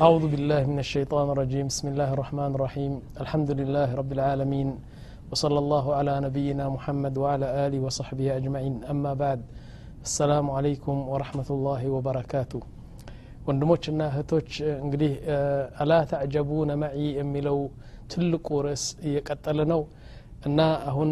أعوذ 0.00 0.23
بالله 0.31 0.61
من 0.65 0.79
الشيطان 0.85 1.27
الرجيم 1.33 1.65
بسم 1.67 1.85
الله 1.91 2.09
الرحمن 2.13 2.51
الرحيم 2.55 2.91
الحمد 3.23 3.49
لله 3.59 3.89
رب 3.95 4.11
العالمين 4.17 4.69
وصلى 5.31 5.59
الله 5.59 5.85
على 5.99 6.13
نبينا 6.27 6.65
محمد 6.69 7.13
وعلى 7.17 7.47
آله 7.65 7.79
وصحبه 7.87 8.27
أجمعين 8.37 8.75
أما 8.93 9.11
بعد 9.13 9.39
السلام 10.07 10.45
عليكم 10.57 10.95
ورحمة 11.13 11.49
الله 11.55 11.81
وبركاته 11.95 12.61
ወንድሞችና 13.47 13.99
እህቶች 14.11 14.49
እንግዲህ 14.83 15.11
አላ 15.81 15.91
ተዕጀቡነ 16.09 16.71
መዒ 16.81 16.97
የሚለው 17.19 17.57
ትልቁ 18.11 18.47
ርዕስ 18.65 18.83
እየቀጠለ 19.07 19.59
ነው 19.71 19.81
እና 20.47 20.59
አሁን 20.89 21.11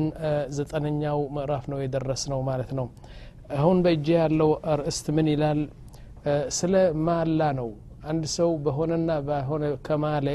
ዘጠነኛው 0.57 1.19
ምዕራፍ 1.37 1.63
ነው 1.73 1.79
የደረስ 1.83 2.23
ነው 2.33 2.39
ማለት 2.49 2.71
ነው 2.79 2.87
አሁን 3.61 3.77
በእጄ 3.85 4.07
ያለው 4.21 4.51
ርእስት 4.81 5.07
ምን 5.17 5.29
ይላል 5.33 5.61
ስለ 6.59 6.75
ማላ 7.07 7.41
ነው 7.59 7.69
አንድ 8.10 8.24
ሰው 8.36 8.50
በሆነና 8.64 9.10
ባሆነ 9.28 9.64
ከማለ 9.86 10.28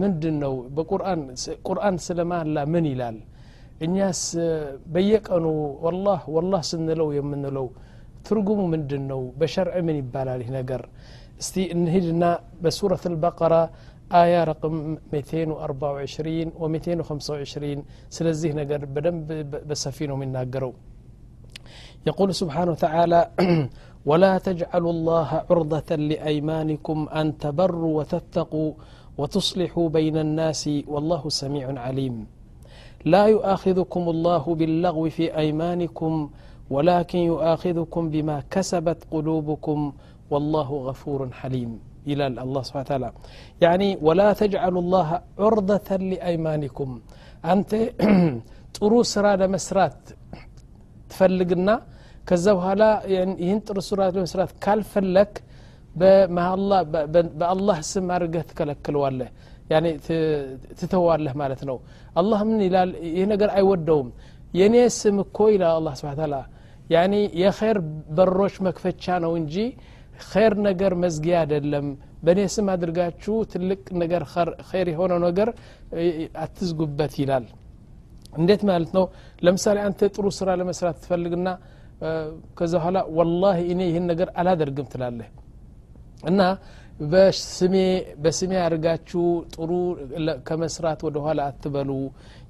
ምንድን 0.00 0.36
ነው 0.44 0.54
በቁርአን 0.76 1.20
ቁርአን 1.68 1.96
ስለ 2.06 2.20
ማላ 2.32 2.64
ምን 2.72 2.84
ይላል 2.92 3.16
እኛስ 3.86 4.22
በየቀኑ 4.94 5.46
ወላህ 5.84 6.20
ወላህ 6.36 6.62
ስንለው 6.70 7.08
የምንለው 7.18 7.66
ትርጉሙ 8.28 8.60
ምንድን 8.74 9.04
ነው 9.12 9.20
በሸርዕ 9.40 9.76
ምን 9.88 9.96
ይባላል 10.02 10.40
ይህ 10.44 10.50
ነገር 10.58 10.82
እስቲ 11.42 11.56
እንሂድና 11.74 12.24
በሱረት 12.62 13.04
البقرة 13.12 13.62
آية 14.12 14.40
رقم 14.44 14.74
224 15.12 16.52
و 16.60 16.64
225 16.68 17.82
ስለዚህ 18.16 18.50
ነገር 18.60 18.80
በደንብ 18.94 19.28
በሰፊ 19.68 19.98
ነው 20.10 20.16
የሚናገረው 20.18 20.72
يقول 22.08 22.28
سبحانه 22.34 22.70
وتعالى 22.74 23.20
ولا 24.06 24.38
تجعلوا 24.38 24.92
الله 24.96 25.28
عرضة 25.50 25.90
لأيمانكم 26.10 26.98
أن 27.20 27.26
تبروا 27.38 27.92
وتتقوا 27.98 28.72
وتصلحوا 29.18 29.88
بين 29.88 30.16
الناس 30.16 30.62
والله 30.86 31.22
سميع 31.28 31.66
عليم 31.80 32.26
لا 33.04 33.24
يؤاخذكم 33.26 34.02
الله 34.14 34.44
باللغو 34.54 35.04
في 35.16 35.24
أيمانكم 35.42 36.12
ولكن 36.70 37.18
يؤاخذكم 37.18 38.02
بما 38.10 38.36
كسبت 38.50 38.98
قلوبكم 39.10 39.78
والله 40.30 40.68
غفور 40.88 41.20
حليم 41.40 41.70
إلى 42.06 42.26
الله 42.26 42.62
سبحانه 42.62 42.84
وتعالى 42.86 43.10
يعني 43.60 43.98
ولا 44.06 44.32
تجعلوا 44.32 44.82
الله 44.84 45.08
عرضة 45.38 45.88
لأيمانكم 46.10 46.88
أنت 47.52 47.72
ጥሩ 48.76 48.92
ስራ 49.12 49.26
ለመስራት 49.40 50.00
ትፈልግና 51.10 51.68
ከዛ 52.28 52.46
በኋላ 52.58 52.82
ይህን 53.42 53.60
ጥሩ 53.66 53.78
ስራ 53.88 54.00
ለመስራት 54.16 54.50
ካልፈለክ 54.64 55.32
በአላህ 57.40 57.78
ስም 57.90 58.08
አድርገህ 58.16 58.42
ትከለክለዋለህ 58.50 59.30
ያኔ 59.72 59.86
ትተዋለህ 60.80 61.34
ማለት 61.42 61.62
ነው 61.70 61.76
አላህ 62.20 62.40
ምን 62.48 62.60
ይላል 62.66 62.90
ይህ 63.10 63.26
ነገር 63.32 63.50
አይወደውም 63.58 64.08
የእኔ 64.58 64.76
ስም 64.98 65.16
እኮ 65.24 65.38
ይላል 65.54 65.74
አላህ 65.78 65.94
ስብን 66.00 66.16
ታላ 66.20 66.36
ያኒ 66.94 67.14
የኸይር 67.42 67.78
በሮች 68.16 68.54
መክፈቻ 68.66 69.18
ነው 69.24 69.32
እንጂ 69.40 69.56
ኸይር 70.30 70.54
ነገር 70.68 70.92
መዝጊያ 71.02 71.36
አይደለም 71.42 71.86
በእኔ 72.24 72.40
ስም 72.54 72.66
አድርጋችሁ 72.74 73.34
ትልቅ 73.52 73.82
ነገር 74.02 74.22
ኸይር 74.70 74.88
የሆነው 74.92 75.18
ነገር 75.26 75.48
አትዝጉበት 76.44 77.14
ይላል 77.22 77.44
እንዴት 78.40 78.62
ማለት 78.70 78.90
ነው 78.96 79.04
ለምሳሌ 79.46 79.78
አንተ 79.86 80.08
ጥሩ 80.16 80.26
ስራ 80.38 80.50
ለመስራት 80.60 80.98
ትፈልግና 81.04 81.48
ከዛ 82.57 82.73
በኋላ 82.75 82.97
ወላሂ 83.17 83.59
እኔ 83.73 83.81
ይህን 83.89 84.05
ነገር 84.11 84.29
አላደርግም 84.35 84.87
ትላለህ። 84.93 85.29
እና 86.23 86.41
በስሜ 87.03 87.75
በስሜ 88.23 88.51
አድርጋችሁ 88.65 89.23
ጥሩ 89.53 89.71
ከመስራት 90.47 90.99
ወደ 91.07 91.17
ኋላ 91.25 91.39
አትበሉ። 91.49 91.89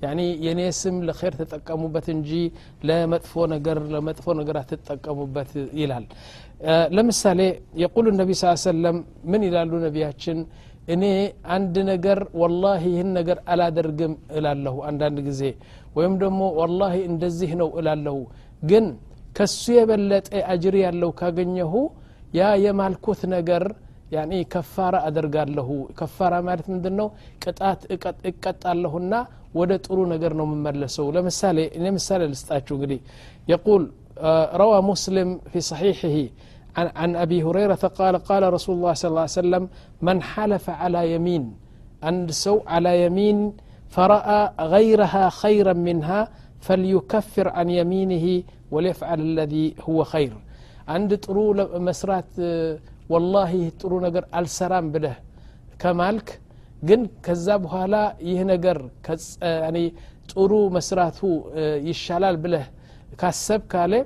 ያኒ 0.04 0.20
የኔ 0.46 0.62
ስም 0.80 0.96
ለኸይር 1.08 1.34
ተጠቀሙበት 1.42 2.08
እንጂ 2.16 2.30
ለመጥፎ 2.90 3.34
ነገር 3.54 3.80
ለመጥፎ 3.94 4.26
ነገር 4.40 4.58
አትጠቀሙበት 4.62 5.52
ይላል። 5.80 6.06
ለምሳሌ 6.96 7.40
የቁሉ 7.84 8.06
ነቢ 8.20 8.32
ስ 8.34 8.54
ሰለም 8.66 8.98
ምን 9.32 9.42
ይላሉ 9.48 9.72
ነቢያችን? 9.86 10.38
እኔ 10.88 11.04
አንድ 11.56 11.76
ነገር 11.90 12.20
ወላሂ 12.42 12.84
ይህን 12.94 13.10
ነገር 13.18 13.38
አላደርግም 13.54 14.14
እላለሁ 14.38 14.76
አንዳንድ 14.90 15.18
ጊዜ። 15.28 15.42
ወይም 15.96 16.14
ደግሞ 16.24 16.42
ወላሂ 16.60 16.96
እንደዚህ 17.12 17.52
ነው 17.62 17.70
እላለሁ። 17.80 18.18
ግን 18.64 18.86
ከሱ 19.39 19.65
የበለጠ 19.79 20.29
አጅር 20.53 20.75
ያለው 20.87 21.11
ካገኘሁ 21.21 21.73
ያ 22.39 22.49
የማልኩት 22.65 23.21
ነገር 23.37 23.65
ያኒ 24.15 24.33
ከፋራ 24.53 24.97
አደርጋለሁ 25.09 25.69
ከፋራ 25.99 26.35
ማለት 26.49 26.67
ምንድን 26.73 26.95
ነው 27.01 27.09
ቅጣት 27.45 27.81
እቀጣለሁና 28.31 29.15
ወደ 29.59 29.73
ጥሩ 29.87 29.99
ነገር 30.15 30.33
ነው 30.41 30.47
የምመለሰው 30.49 31.07
ለምሳሌ 31.17 31.59
እኔ 31.79 31.87
ምሳሌ 31.99 32.23
ልስጣችሁ 32.35 32.75
እንግዲህ 32.79 33.01
የቁል 33.53 33.85
روى 34.63 34.79
مسلم 34.83 35.29
في 35.53 35.61
صحيحه 35.61 36.17
عن, 36.77 36.87
عن 36.97 37.11
أبي 37.17 37.39
هريرة 37.43 37.75
قال 37.75 38.15
قال 38.31 38.53
رسول 38.53 38.75
الله 38.77 38.93
صلى 38.93 39.09
الله 39.09 39.21
عليه 39.21 39.41
وسلم 39.43 39.65
من 40.03 40.23
حلف 40.23 40.71
على 40.71 41.01
يمين 41.15 41.45
عند 42.03 42.31
سوء 42.47 42.63
على 42.67 43.05
يمين 43.05 43.39
فرأى 43.91 44.41
غيرها 44.75 45.29
خيرا 45.43 45.73
منها 45.89 46.21
فليكفر 46.61 47.49
عن 47.49 47.71
يمينه 47.71 48.27
وليفعل 48.74 49.20
الذي 49.30 49.66
هو 49.88 50.00
خير. 50.14 50.34
عند 50.94 51.12
طرو 51.26 51.46
مسرات 51.88 52.30
آه، 52.40 52.78
والله 53.12 53.52
طرو 53.82 53.98
نجر 54.06 54.24
السرام 54.40 54.86
بله 54.94 55.16
كمالك 55.82 56.28
جن 56.88 57.02
كذاب 57.26 57.64
هلا 57.74 58.04
يه 58.30 58.42
نجر 58.52 58.80
يعني 59.64 59.84
طرو 60.32 60.62
مسراته 60.76 61.24
يشلال 61.90 62.36
بله 62.44 62.64
كسب 63.22 63.62
كاله 63.74 64.02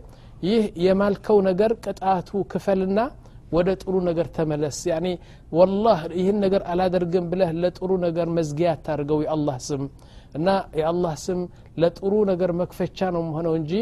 ይህ 0.47 0.64
የማልከው 0.86 1.38
ነገር 1.47 1.72
ቅጣቱ 1.86 2.30
ክፈልና 2.52 3.00
ወደ 3.56 3.70
ጥሩ 3.81 3.94
ነገር 4.09 4.28
ተመለስ። 4.38 4.78
ያኒ 4.91 5.08
ወላህ 5.58 6.00
ይህን 6.20 6.38
ነገር 6.46 6.62
بله 7.31 7.50
لا 7.52 7.59
ለጥሩ 7.62 7.90
ነገር 8.08 8.28
መዝጊያ 8.38 8.70
ታደርገው 8.86 9.20
የአላህ 9.26 9.58
ስም። 9.68 9.84
እና 10.34 10.47
የአላህ 10.79 11.13
ስም 11.25 11.40
ለጥሩ 11.81 12.13
ነገር 12.31 12.51
መክፈቻ 12.62 13.09
ነው 13.16 13.23
ሆነው 13.38 13.53
እንጂ 13.59 13.73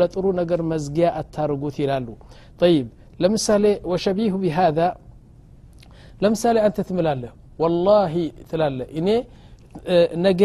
ለጥሩ 0.00 0.24
ነገር 0.40 0.60
መዝጊያ 0.72 1.08
አታርጉት 1.20 1.76
ይላሉ 1.82 2.08
ጠይብ 2.60 2.86
ለምሳሌ 3.22 3.64
ወሸቢሁ 3.92 4.34
ቢሃዛ 4.44 4.80
ለምሳሌ 6.22 6.56
አንተ 6.66 6.78
ትምላለህ 6.88 7.32
ወላሂ 7.62 8.14
ትላለህ 8.50 8.88
እኔ 9.00 9.08
ነገ 10.26 10.42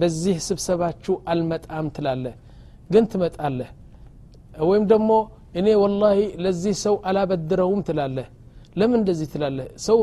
በዚህ 0.00 0.36
ስብሰባችሁ 0.48 1.14
አልመጣም 1.32 1.86
ትላለህ 1.96 2.34
ግን 2.90 3.04
ትመጣለህ 3.12 3.70
ወይም 4.70 4.84
ደግሞ 4.92 5.10
እኔ 5.60 5.68
ወላሂ 5.82 6.18
ለዚህ 6.44 6.74
ሰው 6.84 6.94
አላበድረውም 7.08 7.80
ትላለህ 7.88 8.26
ለምን 8.80 8.98
እንደዚህ 9.00 9.28
ትላለህ 9.34 9.66
ሰው 9.86 9.98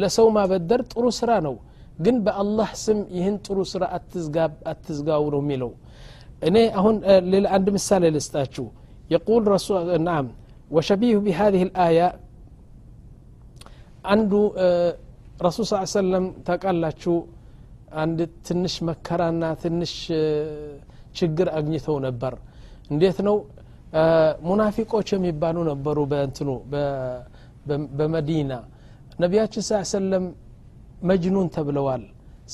ለሰው 0.00 0.26
ማበደር 0.36 0.80
ጥሩ 0.92 1.04
ስራ 1.18 1.30
ነው 1.46 1.54
ግን 1.98 2.16
በአላህ 2.26 2.70
ስም 2.84 3.00
ይህን 3.16 3.36
ጥሩ 3.46 3.58
ስራ 3.72 3.84
አትዝጋው 4.72 5.24
ነው 5.34 5.40
የሚለው 5.44 5.70
እኔ 6.48 6.56
አሁን 6.78 6.96
ሌላ 7.32 7.46
አንድ 7.56 7.66
ምሳሌ 7.76 8.04
ልስጣችሁ 8.16 8.66
የቁል 9.12 9.44
ናም 10.08 10.26
ወሸቢሁ 10.76 11.16
ቢሃዚህ 11.26 11.62
ልአያ 11.68 12.00
አንዱ 14.12 14.32
ረሱል 15.46 15.66
ስ 15.68 15.76
ሰለም 15.94 16.24
ታቃላችሁ 16.46 17.14
አንድ 18.02 18.18
ትንሽ 18.46 18.74
መከራና 18.88 19.44
ትንሽ 19.62 19.92
ችግር 21.18 21.48
አግኝተው 21.58 21.96
ነበር 22.06 22.34
እንዴት 22.92 23.18
ነው 23.28 23.36
ሙናፊቆች 24.48 25.08
የሚባሉ 25.14 25.56
ነበሩ 25.70 25.98
በእንትኑ 26.12 26.50
በመዲና 27.98 28.52
ነቢያችን 29.22 29.64
ስ 29.68 29.80
ሰለም 29.92 30.24
መጅኑን 31.04 31.48
ተብለዋል 31.54 32.02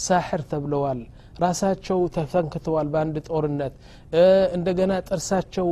ሳሕር 0.01 0.43
ተብለዋል 0.51 1.01
ራሳቸው 1.43 2.01
ተፈንክተዋል 2.15 2.89
በአንድ 2.93 3.17
ጦርነት 3.29 3.75
እንደገና 4.57 4.93
ጥርሳቸው 5.09 5.69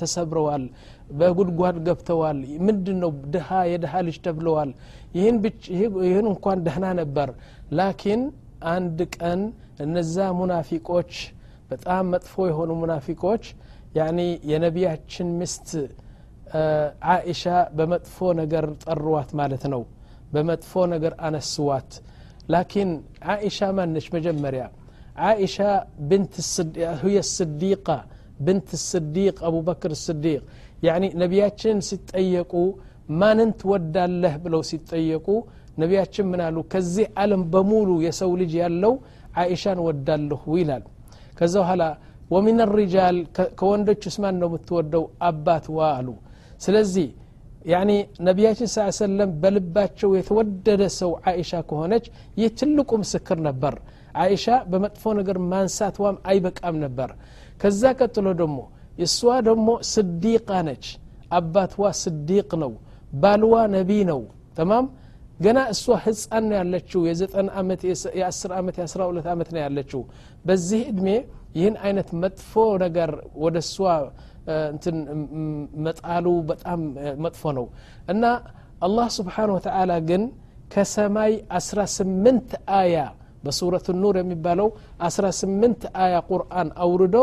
ተሰብረዋል 0.00 0.64
በጉድጓድ 1.18 1.76
ገብተዋል። 1.86 2.38
ምንድን 2.66 2.98
ነው 3.02 3.10
ድሃ 3.34 3.48
የድሃ 3.72 3.94
ልጅ 4.06 4.16
ተብለዋል። 4.26 4.70
ይህን 5.16 5.36
እንኳን 6.32 6.60
ደህና 6.66 6.86
ነበር። 7.00 7.30
ላኪን 7.78 8.22
አንድ 8.72 8.98
ቀን 9.16 9.40
እነዛ 9.84 10.16
ሙናፊቆች 10.38 11.12
በጣም 11.70 12.04
መጥፎ 12.14 12.34
የሆኑ 12.50 12.70
ሙናፊቆች 12.80 13.44
ያኒ 13.98 14.18
የነቢያችን 14.50 15.28
ምስት 15.40 15.68
አኢሻ 17.10 17.44
በመጥፎ 17.76 18.16
ነገር 18.40 18.64
ጠሯት 18.84 19.30
ማለት 19.40 19.64
ነው 19.72 19.82
በመጥፎ 20.34 20.72
ነገር 20.94 21.12
አነስዋት 21.26 21.90
ላኪን 22.52 22.90
ዓኢሻ 23.34 23.68
ማነች 23.78 24.06
መጀመሪያ 24.16 24.64
ዓኢሻ 25.28 25.56
ሁየ 27.02 27.18
ስዲቃ 27.34 27.88
ብንት 28.46 28.70
ስዲቅ 28.88 29.36
አቡበክር 29.48 29.92
ስዲቅ 30.04 30.40
ያኒ 30.86 31.04
ነቢያችንን 31.22 31.80
ሲጠየቁ 31.88 32.52
ማንን 33.20 33.50
ትወዳለህ 33.60 34.34
ብለው 34.44 34.62
ሲጠየቁ 34.70 35.26
ነቢያችን 35.82 36.26
ምን 36.32 36.40
አሉ 36.46 36.58
ከዚህ 36.72 37.06
ዓለም 37.22 37.42
በሙሉ 37.52 37.90
የሰው 38.06 38.32
ልጅ 38.40 38.52
ያለው 38.62 38.92
አይሻን 39.42 39.78
ወዳለሁ 39.86 40.42
ይላል 40.60 40.84
ከዛ 41.38 41.54
በኋላ 41.62 41.84
ወሚን 42.34 42.60
ሪጃል 42.78 43.16
ከወንዶች 43.58 44.02
ውስጥ 44.08 44.18
ማን 44.24 44.36
ነው 44.42 44.48
የምትወደው 44.50 45.04
አባትዋ 45.28 45.78
አሉ 45.98 46.08
ስለዚህ 46.64 47.08
ያኒ 47.64 47.90
ነቢያችን 48.26 48.68
ስ 48.70 48.86
ሰለም 48.98 49.30
በልባቸው 49.42 50.10
የተወደደ 50.16 50.82
ሰው 50.98 51.10
አይሻ 51.30 51.52
ከሆነች 51.68 52.06
ይህ 52.40 52.50
ትልቁ 52.60 52.90
ምስክር 53.02 53.38
ነበር። 53.48 53.74
አይሻ 54.22 54.46
በመጥፎ 54.70 55.12
ነገር 55.20 55.38
ማንሳትዋም 55.52 56.16
አይበቃም 56.30 56.76
ነበር። 56.84 57.10
ከዛ 57.60 57.82
ቀጥሎ 57.98 58.26
ደግሞ 58.40 58.58
እሷ 58.98 59.18
ደግሞ 59.48 59.68
ስዲቃ 59.92 60.50
ነች። 60.68 60.84
አባትዋ 61.38 61.86
ስዲቅ 62.02 62.50
ነው። 62.62 62.72
ባልዋ 63.14 63.54
ነቢ 63.74 63.90
ነው። 64.10 64.20
ተማም? 64.56 64.86
ገና 65.40 65.58
እሷ 65.72 65.84
ህፃን 66.04 66.44
ነው 66.50 66.56
ያለችው። 66.60 67.00
የዘጠን 67.08 67.48
ዓመት 67.60 67.80
የአስር 68.18 68.50
ዓመት 68.58 68.76
የአስራ 68.80 69.00
ሁለት 69.10 69.26
ዓመት 69.32 69.48
ነው 69.54 69.60
ያለችው። 69.64 70.02
በዚህ 70.46 70.82
እድሜ 70.92 71.08
ይህን 71.56 71.76
አይነት 71.84 72.08
መጥፎ 72.22 72.52
ነገር 72.84 73.10
ወደ 73.42 73.56
እሷ 73.64 73.76
እንትን 74.71 74.97
መጣሉ 75.85 76.27
በጣም 76.51 76.79
መጥፎ 77.25 77.51
ነው 77.57 77.65
እና 78.13 78.23
አላህ 78.87 79.07
ስብሓን 79.17 79.49
ወተዓላ 79.55 79.93
ግን 80.09 80.23
ከሰማይ 80.73 81.33
18 81.59 82.55
አያ 82.79 82.95
በሱረት 83.43 83.87
ኑር 84.01 84.15
የሚባለው 84.21 84.67
18 85.07 85.85
አያ 86.05 86.15
ቁርአን 86.29 86.69
አውርዶ 86.85 87.17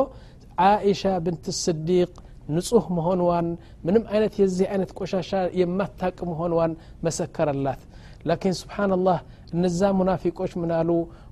አኢሻ 0.69 1.03
ብንት 1.25 1.47
ስዲቅ 1.65 2.13
ንጹህ 2.55 2.85
መሆንዋን 2.97 3.47
ምንም 3.87 4.05
አይነት 4.13 4.35
የዚህ 4.41 4.67
አይነት 4.73 4.91
ቆሻሻ 4.99 5.31
የማታቅ 5.61 6.19
መሆንዋን 6.31 6.73
መሰከረላት 7.07 7.81
ላኪን 8.29 8.55
ስብሓንላህ 8.61 9.19
እነዛ 9.57 9.81
ሙናፊቆች 9.99 10.53
ምናሉ 10.63 10.91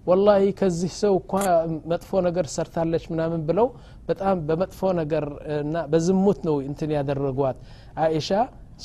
ወላሂ 0.08 0.44
ከዚህ 0.60 0.92
ሰው 1.02 1.14
እኳ 1.22 1.32
መጥፎ 1.92 2.10
ነገር 2.26 2.46
ሰርታለች 2.56 3.04
ምናምን 3.12 3.40
ብለው 3.48 3.68
በጣም 4.10 4.36
በመጥፎ 4.48 4.80
ነገር 5.00 5.26
እና 5.62 5.76
በዝሙት 5.94 6.40
ነው 6.48 6.58
እንትን 6.68 6.92
ያደረጓት 6.98 7.58
አይሻ 8.06 8.30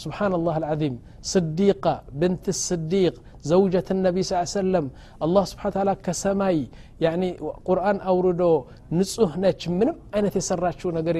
سبحان 0.03 0.33
الله 0.39 0.55
العظيم 0.61 0.95
صديقة 1.33 1.93
بنت 2.21 2.45
الصديق 2.55 3.13
زوجة 3.51 3.87
النبي 3.95 4.21
صلى 4.23 4.33
الله 4.33 4.49
عليه 4.49 4.61
وسلم 4.61 4.85
الله 5.25 5.43
سبحانه 5.51 5.71
وتعالى 5.73 5.93
كسماي 6.05 6.59
يعني 7.05 7.29
قرآن 7.69 7.97
أوردو 8.11 8.53
نصه 8.99 9.31
نج 9.43 9.61
منم 9.79 9.95
أين 10.15 10.25
تسراتشو 10.35 10.87
نقر 10.97 11.15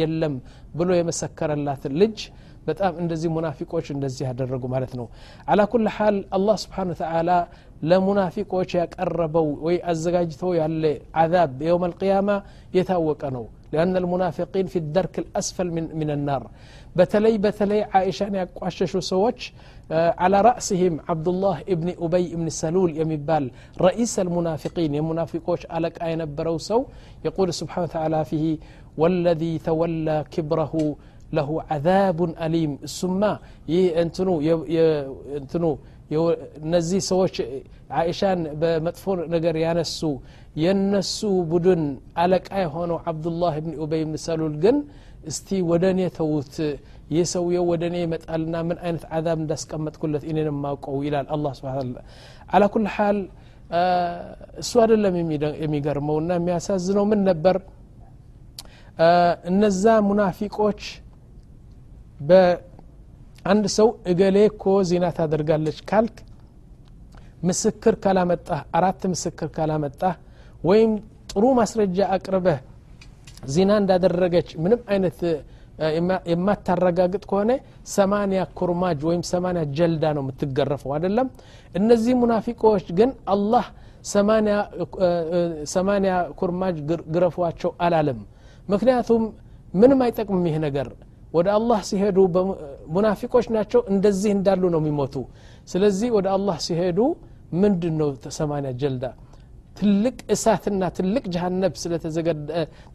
يلم 0.00 0.34
بلو 0.78 0.92
يمسكر 1.00 1.50
الله 1.56 1.74
ልጅ 2.00 2.18
በጣም 2.68 2.94
እንደዚህ 3.02 3.30
ሙናፊቆች 3.36 3.86
እንደዚህ 3.94 4.24
ያደረጉ 4.28 4.64
ማለት 4.74 4.92
ነው 5.00 5.06
አላ 5.52 5.62
ኩል 5.72 5.88
ሓል 5.96 6.18
አላህ 6.36 6.56
ስብሓን 6.64 6.92
ተዓላ 7.00 7.30
ለሙናፊቆች 7.90 8.70
ያቀረበው 8.80 9.48
ወይ 9.66 9.76
አዘጋጅተው 9.92 10.52
ያለ 10.60 10.84
አዛብ 11.22 11.60
የውም 11.68 11.84
አልቅያማ 11.88 12.30
የታወቀ 12.78 13.22
ነው 13.36 13.44
لأن 13.74 13.96
المنافقين 13.96 14.66
في 14.66 14.78
الدرك 14.84 15.14
الأسفل 15.18 15.68
من, 15.76 15.84
من 16.00 16.10
النار 16.10 16.42
بتلي 16.96 17.38
بتلي 17.38 17.82
عائشة 17.94 18.26
يقاشش 18.42 18.96
سوتش 18.96 19.52
على 19.90 20.40
رأسهم 20.40 21.00
عبد 21.08 21.28
الله 21.28 21.56
ابن 21.68 21.88
أبي 22.04 22.34
ابن 22.34 22.48
سلول 22.48 22.90
يمبال 23.00 23.44
رئيس 23.80 24.14
المنافقين 24.18 24.94
يمنافقوش 24.94 25.66
ألك 25.76 26.02
أين 26.02 26.34
برو 26.34 26.58
يقول 27.24 27.48
سبحانه 27.60 27.84
وتعالى 27.86 28.20
فيه 28.24 28.46
والذي 28.98 29.58
تولى 29.58 30.24
كبره 30.30 30.74
له 31.37 31.49
عذاب 31.71 32.19
أليم. 32.45 32.71
ثم 32.99 33.21
ينتنو 33.75 35.71
نزي 36.73 36.99
سوش 37.11 37.35
عائشان 37.97 38.39
بمطفور 38.61 39.17
نجر 39.33 39.55
ينسو 39.65 40.11
ينسو 40.65 41.33
بدن 41.51 41.81
ألك 42.23 42.45
أي 42.57 42.65
عبد 43.07 43.25
الله 43.31 43.53
بن 43.65 43.71
أبي 43.83 44.01
بن 44.07 44.15
سلول 44.27 44.55
استي 45.29 45.57
ودني 45.71 46.07
توت 46.17 46.55
يسوي 47.17 47.57
ودني 47.69 48.01
متألنا 48.13 48.59
من 48.67 48.77
أين 48.85 48.95
عذاب 49.13 49.39
دس 49.51 49.63
كمت 49.69 49.95
كلت 50.01 50.23
إني 50.29 50.41
ما 50.63 50.71
قوي 50.85 51.07
إلى 51.07 51.19
الله 51.35 51.51
سبحانه 51.57 51.79
وتعالى 51.79 52.03
على 52.53 52.65
كل 52.73 52.85
حال 52.95 53.17
እሱ 54.61 54.71
አደለም 54.83 55.15
የሚገርመው 55.63 56.15
እና 56.21 56.29
የሚያሳዝነው 56.39 57.03
ምን 57.11 57.19
ነበር? 57.29 57.55
እነዛ 59.49 59.83
ሙናፊቆች 60.07 60.81
በአንድ 62.19 63.65
ሰው 63.77 63.89
እገሌ 64.11 64.37
እኮ 64.49 64.63
ዚና 64.89 65.05
ታደርጋለች 65.17 65.77
ካልክ 65.89 66.17
ምስክር 67.47 67.95
ካላመጣህ 68.03 68.61
አራት 68.77 69.01
ምስክር 69.13 69.49
ካላመጣህ 69.55 70.15
ወይም 70.63 70.91
ጥሩ 71.31 71.45
ማስረጃ 71.59 72.07
አቅርበህ 72.15 72.57
ዚና 73.53 73.71
እንዳደረገች 73.81 74.49
ምንም 74.63 74.81
አይነት 74.93 75.19
የማታረጋግጥ 76.29 77.23
ከሆነ 77.29 77.51
ሰማንያ 77.91 78.39
ኩርማጅ 78.59 78.99
ወይም 79.09 79.21
ሰማንያ 79.31 79.61
ጀልዳ 79.77 80.05
ነው 80.15 80.23
የምትገረፈው። 80.23 80.91
አይደለም? 80.95 81.27
እነዚህ 81.75 82.13
ሙናፊቆች 82.21 82.87
ግን 82.97 83.11
አላህ 83.33 83.65
ሰማንያ 85.73 86.11
ኩርማጅ 86.41 86.75
ግረፏቸው 87.13 87.71
አላለም። 87.85 88.19
ምክንያቱም 88.69 89.23
ምንም 89.73 90.01
አይጠቅምም 90.05 90.45
ይህ 90.49 90.57
ነገር 90.67 90.87
ወደ 91.33 91.47
አላህ 91.57 91.79
ሲሄዱ 91.89 92.17
ሙናፊቆች 92.89 93.45
ናቸው። 93.55 93.81
እንደዚህ 93.91 94.31
እንዳሉ 94.37 94.63
ነው 94.73 94.79
የሚሞቱ። 94.81 95.15
ስለዚህ 95.67 96.09
ወደ 96.17 96.27
አላህ 96.35 96.57
ሲሄዱ 96.67 96.99
ምንድን 97.53 97.95
ነው 97.99 98.09
ሰማንያ 98.37 98.71
ጀልዳ? 98.81 99.03
ትልቅ 99.77 100.17
እሳትና 100.35 100.83
ትልቅ 100.97 101.23
ጀሃነብ 101.33 101.73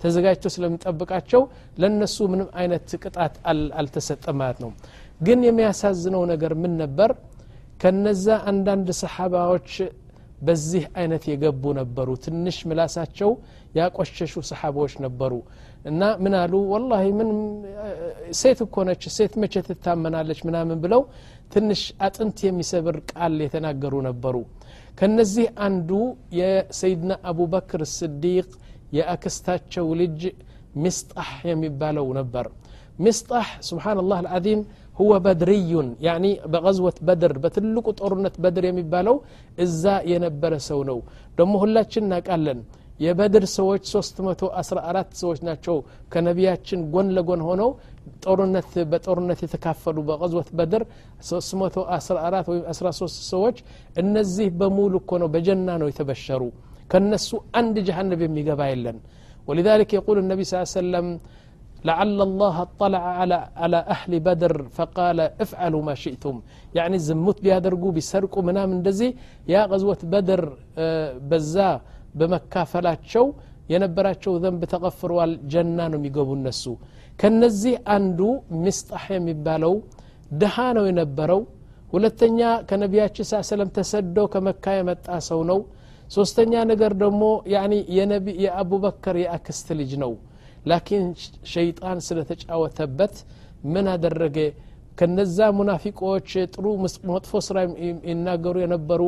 ተዘጋጅቶ 0.02 0.44
ስለሚጠብቃቸው 0.54 1.42
ለነሱ 1.80 2.16
ምንም 2.32 2.48
አይነት 2.60 2.88
ቅጣት 3.02 3.34
አልተሰጠ 3.78 4.24
ማለት 4.40 4.58
ነው። 4.64 4.70
ግን 5.20 5.40
የሚያሳዝነው 5.48 6.22
ነገር 6.32 6.52
ምን 6.62 6.72
ነበር? 6.82 7.10
ከነዛ 7.80 8.26
አንዳንድ 8.50 8.88
ሰሓባዎች 9.02 9.70
በዚህ 10.40 10.84
አይነት 10.98 11.24
የገቡ 11.30 11.64
ነበሩ። 11.80 12.08
ትንሽ 12.24 12.56
ምላሳቸው 12.68 13.30
ያቆሸሹ 13.79 14.33
ሰሓባዎች 14.49 14.93
ነበሩ 15.05 15.33
እና 15.89 16.01
ምን 16.23 16.33
አሉ 16.41 16.53
ወላሂ 16.73 17.05
ምን 17.19 17.29
ሴት 18.39 18.59
እኮ 18.65 18.85
ነች 18.89 19.03
ሴት 19.17 19.33
መቼ 19.41 19.61
ትታመናለች 19.67 20.39
ምናምን 20.47 20.79
ብለው 20.85 21.03
ትንሽ 21.53 21.81
አጥንት 22.07 22.39
የሚሰብር 22.47 22.97
ቃል 23.11 23.35
የተናገሩ 23.45 23.93
ነበሩ 24.09 24.35
ከነዚህ 24.99 25.47
አንዱ 25.67 25.91
የሰይድና 26.39 27.13
አቡበክር 27.31 27.83
ስዲቅ 27.97 28.49
የአክስታቸው 28.97 29.87
ልጅ 30.01 30.21
ምስጣሕ 30.83 31.31
የሚባለው 31.51 32.07
ነበር 32.19 32.45
ምስጣሕ 33.05 33.47
ስብሓንላህ 33.69 34.17
አልዓዚም 34.23 34.61
هو 35.01 35.11
بدري 35.27 35.71
يعني 36.07 36.31
بغزوة 36.53 36.97
بدر 37.09 37.31
بتلقوا 37.43 37.97
طورنة 37.99 38.35
بدر 38.43 38.63
የሚባለው 38.69 39.15
እዛ 39.63 39.83
የነበረ 40.11 40.53
ሰው 40.69 40.79
ነው 40.89 40.97
ደሞ 41.37 41.53
ሁላችን 41.63 42.03
እናውቃለን 42.07 42.59
የበድር 43.05 43.43
ሰዎች 43.57 43.83
314 43.91 45.13
ሰዎች 45.21 45.39
ናቸው 45.49 45.75
ከነቢያችን 46.13 46.79
ጎን 46.93 47.09
ለጎን 47.17 47.41
ሆነው 47.49 47.69
ጦርነት 48.25 48.71
በጦርነት 48.91 49.39
የተካፈሉ 49.45 49.97
በቀዝወት 50.09 50.49
በድር 50.59 50.83
314 51.29 52.49
ወይም 52.51 52.63
13 52.73 53.21
ሰዎች 53.33 53.57
እነዚህ 54.03 54.49
በሙሉ 54.61 54.93
እኮ 55.03 55.11
ነው 55.23 55.29
በጀና 55.35 55.77
ነው 55.83 55.89
የተበሸሩ 55.91 56.41
ከነሱ 56.93 57.29
አንድ 57.61 57.77
ጀሃነብ 57.89 58.21
የሚገባ 58.27 58.61
የለን 58.73 58.99
ولذلك 59.49 59.89
يقول 59.99 60.17
النبي 60.23 60.43
صلى 60.45 60.55
الله 60.55 60.69
عليه 60.71 60.81
وسلم 60.81 61.07
لعل 61.89 62.17
الله 62.29 62.55
اطلع 62.67 63.03
على 63.19 63.37
على 63.63 63.79
أهل 63.95 64.11
بدر 64.27 64.53
فقال 64.77 65.17
افعلوا 65.43 65.81
ما 65.87 65.95
شئتم 66.03 66.35
يعني 66.77 66.97
زمت 67.07 67.37
بيادرقوا 67.45 67.91
بيسرقوا 67.97 68.43
منا 68.47 68.63
من 68.71 68.79
دزي 68.87 69.09
يا 69.53 69.61
غزوة 69.71 70.01
بدر 70.13 70.41
بزا 71.31 71.71
በመካፈላቸው 72.14 73.24
የነበራቸው 73.72 74.32
ዘንብ 74.42 74.62
ተቀፍረዋል 74.72 75.32
ጀና 75.52 75.78
ነው 75.92 75.98
የሚገቡ 76.00 76.30
እነሱ። 76.38 76.64
ከነዚህ 77.18 77.74
አንዱ 77.94 78.20
ምስጣሕ 78.64 79.04
የሚባለው 79.16 79.74
ድሃ 80.34 80.56
ነው 80.78 80.84
የነበረው። 80.88 81.40
ሁለተኛ 81.92 82.38
ከነቢያችን 82.68 83.26
ሳ 83.30 83.40
ሰለም 83.48 83.68
ተሰዶ 83.76 84.18
ከመካ 84.32 84.74
የመጣ 84.76 85.06
ሰው 85.28 85.40
ነው። 85.50 85.58
ሶስተኛ 86.10 86.52
ነገር 86.70 86.92
ደግሞ 87.02 87.22
የአቡበከር 88.38 89.16
የአክስት 89.22 89.68
ልጅ 89.78 89.92
ነው። 90.02 90.12
ላኪን 90.66 91.04
ሸይጣን 91.52 91.98
ስለተጫወተበት 92.06 93.14
ምን 93.72 93.86
አደረገ 93.94 94.38
ከነዛ 94.99 95.37
ሙናፊቆች 95.57 96.29
ጥሩ 96.53 96.65
መጥፎ 97.11 97.31
ስራ 97.47 97.57
ይናገሩ 98.09 98.55
የነበሩ 98.63 99.01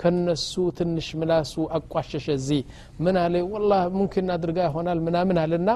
ከነሱ 0.00 0.52
ትንሽ 0.78 1.08
ምላሱ 1.20 1.54
አቋሸሸ 1.76 2.26
እዚህ 2.38 2.62
ምን 3.04 3.16
አለ 3.22 3.44
ወላ 3.52 3.72
ሙምኪን 3.96 4.32
አድርጋ 4.36 4.58
ይሆናል 4.68 4.98
ምናምን 5.06 5.38
አለና 5.42 5.70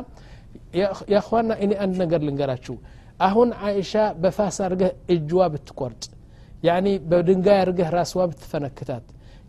ያኳና 1.15 1.51
እኔ 1.65 1.73
አንድ 1.85 1.95
ነገር 2.03 2.21
ልንገራችሁ 2.27 2.75
አሁን 3.27 3.49
አይሻ 3.69 3.93
በፋስ 4.23 4.59
አርገህ 4.67 4.93
እጅዋ 5.15 5.47
ብትቆርጥ 5.55 6.05
ያኒ 6.69 6.87
በድንጋይ 7.11 7.59
አርገህ 7.65 7.89
ራስዋ 7.97 8.23
ብትፈነክታት 8.31 9.05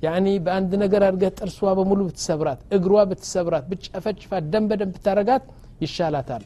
ያኒ 0.05 0.27
በአንድ 0.45 0.71
ነገር 0.83 1.01
አድርገህ 1.07 1.31
ጥርስዋ 1.39 1.71
በሙሉ 1.77 2.01
ብትሰብራት 2.09 2.61
እግሯ 2.77 2.93
ብትሰብራት 3.09 3.65
ብጨፈጭፋት 3.71 4.45
ደም 4.53 4.65
በደም 4.69 4.91
ብታረጋት 4.95 5.43
ይሻላታል 5.83 6.43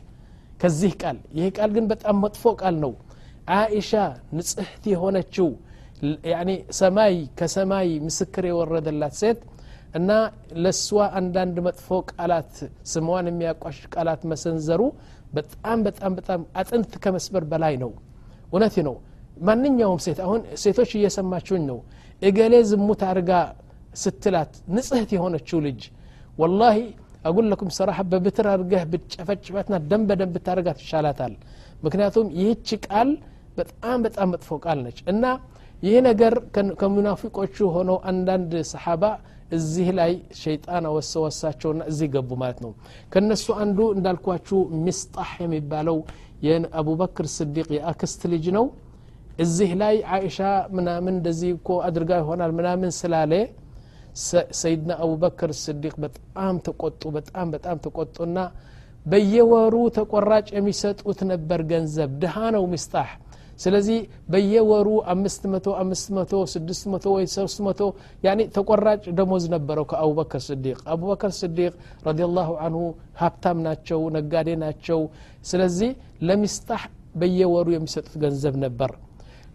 ከዚህ 0.61 0.93
ቃል 1.01 1.17
ይህ 1.37 1.47
ቃል 1.57 1.69
ግን 1.77 1.85
በጣም 1.91 2.15
መጥፎ 2.25 2.53
ቃል 2.61 2.75
ነው 2.83 2.91
አኢሻ 3.50 3.90
ንጽህት 4.36 4.84
የሆነችው 4.92 5.48
ሰማይ 6.78 7.14
ከሰማይ 7.38 7.88
ምስክር 8.06 8.44
የወረደላት 8.48 9.14
ሴት 9.20 9.40
እና 9.94 10.10
ለእሷ 10.64 10.88
አንዳንድ 11.18 11.56
መጥፎ 11.66 11.88
ቃላት 12.12 12.52
ስሟን 12.92 13.26
የሚያቋሽሽ 13.30 13.86
ቃላት 13.94 14.22
መሰንዘሩ 14.32 14.82
በጣም 15.34 15.78
በጣም 15.86 16.12
በጣም 16.18 16.40
አጥንት 16.60 16.92
ከመስበር 17.04 17.44
በላይ 17.52 17.74
ነው። 17.82 17.90
እውነት 18.50 18.76
ነው። 18.88 18.94
ማንኛውም 19.48 20.00
ሴት 20.04 20.18
አሁን 20.24 20.40
ሴቶች 20.62 20.90
እየሰማችሁኝ 20.98 21.62
ነው። 21.70 21.78
እገሌ 22.22 22.54
ዝሙት 22.70 23.02
አድርጋ 23.08 23.32
ስትላት 24.02 24.52
ንጽህት 24.74 25.10
የሆነችው 25.16 25.58
ልጅ 25.66 25.80
ወላሂ 26.38 26.78
አጉል 27.24 27.46
ለኩም 27.52 27.70
ሰራሐ 27.76 28.00
በብትር 28.10 28.46
አድርገህ 28.52 28.82
ብትጨፈጭፈትና 28.92 29.76
ደም 29.90 30.02
በደም 30.10 30.30
ብታደርጋት 30.34 30.78
ይሻላታል። 30.84 31.32
ምክንያቱም 31.82 32.26
ይህች 32.38 32.68
ቃል 32.86 33.10
በጣም 33.57 33.97
በጣም 34.05 34.27
መጥፎ 34.33 34.57
ቃል 34.65 34.79
ነች 34.85 34.99
እና 35.13 35.23
ይህ 35.83 35.95
ነገር 36.09 36.33
ከሙናፊቆቹ 36.79 37.55
ሆነው 37.75 37.97
አንዳንድ 38.11 38.51
ሰሓባ 38.71 39.03
እዚህ 39.57 39.87
ላይ 39.99 40.11
ሸይጣን 40.41 40.85
አወሰወሳቸውና 40.89 41.81
እዚህ 41.91 42.07
ገቡ 42.15 42.29
ማለት 42.43 42.59
ነው 42.65 42.71
ከነሱ 43.13 43.45
አንዱ 43.63 43.79
እንዳልኳችሁ 43.97 44.59
ሚስጣሕ 44.85 45.31
የሚባለው 45.43 45.97
የአቡበክር 46.47 47.27
ስዲቅ 47.35 47.67
የአክስት 47.77 48.21
ልጅ 48.33 48.45
ነው 48.57 48.65
እዚህ 49.43 49.71
ላይ 49.81 49.95
አይሻ 50.15 50.39
ምናምን 50.77 51.13
እንደዚህ 51.19 51.49
እኮ 51.57 51.69
አድርጋ 51.87 52.11
ይሆናል 52.21 52.51
ምናምን 52.59 52.91
ስላለ 52.99 53.33
ሰይድና 54.61 54.91
አቡበክር 55.03 55.51
ስዲቅ 55.63 55.93
በጣም 56.03 56.55
ተቆጡ 56.67 57.01
በጣም 57.17 57.47
በጣም 57.55 57.77
ተቆጡና 57.85 58.37
በየወሩ 59.05 59.75
ተቆራጭ 59.97 60.47
የሚሰጡት 60.57 61.19
ነበር 61.31 61.59
ገንዘብ 61.71 62.11
ድሃ 62.21 62.37
ነው 62.55 62.63
ሚስጣሕ 62.73 63.09
ስለዚህ 63.60 63.98
በየወሩ 64.32 64.88
አምስት 65.12 65.42
መቶ 65.52 65.68
አምስት 65.80 66.06
መቶ 66.16 66.32
ስድስት 66.52 66.84
መቶ 66.92 67.06
ወይ 67.14 67.26
ሶስት 67.34 67.58
መቶ 67.66 67.80
ያኒ 68.26 68.40
ተቆራጭ 68.54 69.02
ደሞዝ 69.18 69.44
ነበረው 69.54 69.86
ከአቡበክር 69.90 70.42
ስዲቅ። 70.46 70.78
አቡበክር 70.92 71.32
ስዲቅ 71.40 71.72
ረዲ 72.06 72.28
ላሁ 72.36 72.50
አንሁ 72.66 72.82
ሀብታም 73.20 73.60
ናቸው 73.66 74.00
ነጋዴ 74.16 74.48
ናቸው። 74.64 75.02
ስለዚህ 75.50 75.90
ለሚስጣሕ 76.28 76.84
በየወሩ 77.14 77.68
የሚሰጡት 77.74 78.16
ገንዘብ 78.24 78.56
ነበር። 78.64 78.90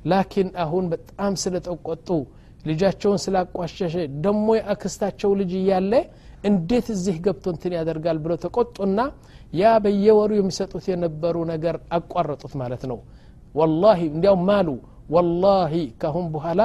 ላኪን 0.06 0.50
አሁን 0.64 0.86
በጣም 0.94 1.34
ስለተቆጡ 1.44 2.08
ልጃቸውን 2.66 3.20
ስላቋሸሸ 3.24 3.96
ደሞ 4.24 4.46
የአክስታቸው 4.58 5.32
ልጅ 5.40 5.52
እያለ 5.60 5.94
እንዴት 6.50 6.88
እዚህ 6.94 7.16
ገብቶ 7.26 7.46
እንትን 7.54 7.74
ያደርጋል 7.78 8.18
ብለው 8.24 8.38
ተቆጡና 8.44 9.00
ያ 9.54 9.72
በየወሩ 9.84 10.32
የሚሰጡት 10.38 10.86
የነበሩ 10.92 11.36
ነገር 11.52 11.76
አቋረጡት 11.98 12.54
ማለት 12.62 12.84
ነው 12.92 12.98
ወላሂ 13.55 14.01
እንዲያው 14.15 14.37
ማሉ 14.51 14.69
ወላሂ 15.15 15.75
ካሁን 16.03 16.27
በኋላ 16.35 16.61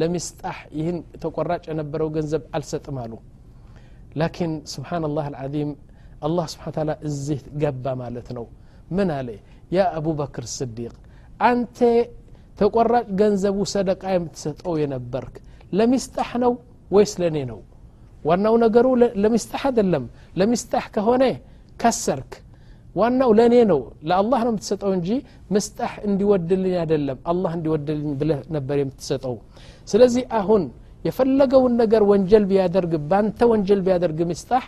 ለሚስጣሕ 0.00 0.58
ይህን 0.78 0.98
ተቆራጭ 1.22 1.64
የነበረው 1.70 2.08
ገንዘብ 2.16 2.42
አልሰጥም 2.56 2.98
አሉ 3.02 3.12
ላኪን 4.20 4.52
ስብሓንላህ 4.74 5.24
አልዓዚም 5.30 5.70
አላህ 6.26 6.46
ስብሓን 6.52 6.74
ታላ 6.76 6.92
እዚህ 7.08 7.40
ገባ 7.62 7.84
ማለት 8.02 8.28
ነው 8.36 8.46
ምን 8.96 9.10
አለ 9.18 9.28
ያ 9.76 9.84
አቡበክር 9.98 10.46
ስዲቅ 10.56 10.94
አንተ 11.48 11.78
ተቆራጭ 12.58 13.06
ገንዘቡ 13.20 13.58
ሰደቃ 13.74 14.02
የምትሰጠው 14.16 14.74
የነበርክ 14.82 15.34
ለሚስጣሕ 15.78 16.30
ነው 16.44 16.52
ወይስ 16.90 17.12
ለእኔ 17.20 17.38
ነው 17.50 17.60
ዋናው 18.24 18.54
ነገሩ 18.64 18.86
ለሚስጣሕ 19.22 19.62
አይደለም 19.70 20.04
ለሚስጣሕ 20.40 20.86
ከሆነ 20.96 21.24
ከሰርክ 21.82 22.32
ዋናው 22.96 23.30
ለእኔ 23.38 23.56
ነው 23.70 23.80
ለአላህ 24.08 24.40
ነው 24.46 24.52
የምትሰጠው 24.52 24.90
እንጂ 24.96 25.08
ምስጣሕ 25.54 25.92
እንዲወድልኝ 26.08 26.74
አይደለም 26.82 27.18
አላህ 27.32 27.52
እንዲወድልኝ 27.58 28.10
ብለህ 28.20 28.40
ነበር 28.56 28.76
የምትሰጠው 28.82 29.34
ስለዚህ 29.88 30.24
አሁን 30.40 30.62
የፈለገውን 31.04 31.74
ነገር 31.82 32.02
ወንጀል 32.10 32.44
ቢያደርግ 32.50 32.92
ባንተ 33.10 33.48
ወንጀል 33.52 33.80
ቢያደርግ 33.86 34.18
ምስጣሕ 34.30 34.64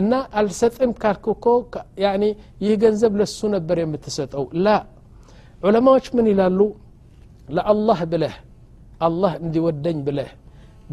እና 0.00 0.12
አልሰጥም 0.40 0.92
ካልክ 1.02 1.24
እኮ 1.34 1.46
ያኒ 2.04 2.24
ይህ 2.64 2.74
ገንዘብ 2.84 3.12
ለሱ 3.20 3.48
ነበር 3.56 3.78
የምትሰጠው 3.82 4.44
ላ 4.64 4.76
ዑለማዎች 5.60 6.06
ምን 6.16 6.26
ይላሉ 6.32 6.60
ለአላህ 7.48 8.00
ብለህ 8.12 8.34
አላህ 9.06 9.32
እንዲወደኝ 9.42 9.98
ብለህ 10.06 10.30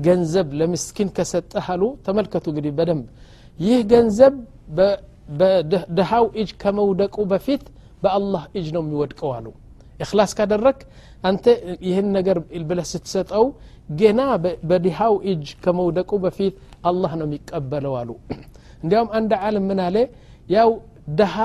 ገንዘብ 0.05 0.47
ለምስኪን 0.59 1.09
ከሰጠህ 1.15 1.65
አሉ 1.73 1.83
ተመልከቱ 2.05 2.45
እንግዲህ 2.51 2.73
በደንብ 2.77 3.05
ይህ 3.59 3.79
ገንዘብ 3.93 4.35
በድሃው 5.39 6.25
እጅ 6.41 6.51
ከመውደቁ 6.61 7.17
በፊት 7.31 7.63
በአላህ 8.03 8.43
እጅ 8.57 8.67
ነው 8.75 8.81
የሚወድቀው 8.83 9.31
አሉ 9.37 9.47
እክላስ 9.99 10.31
ካደረግ 10.37 10.77
አንተ 11.23 11.45
ይህን 11.87 12.07
ነገር 12.17 12.37
ብለህ 12.69 12.87
ስትሰጠው 12.91 13.45
ገና 13.99 14.21
በድሃው 14.69 15.15
እጅ 15.31 15.47
ከመውደቁ 15.63 16.11
በፊት 16.25 16.55
አላህ 16.89 17.11
ነው 17.19 17.27
የሚቀበለው 17.29 17.93
አሉ 18.01 18.09
እንዲያውም 18.83 19.09
አንድ 19.19 19.31
ዓለም 19.41 19.65
ምን 19.69 19.79
አለ 19.87 19.97
ያው 20.47 20.69
ድሃ 21.19 21.35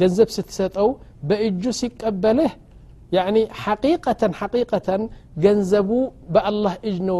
ገንዘብ 0.00 0.28
ስትሰጠው 0.36 0.88
በእጁ 1.28 1.62
ሲቀበልህ 1.80 2.52
ያኒ 3.12 3.36
ሐቂቀተን 3.62 4.32
ሐቂቀተን 4.40 5.02
ገንዘቡ 5.44 5.90
በአላህ 6.34 6.74
እጅ 6.88 6.98
ነው 7.08 7.18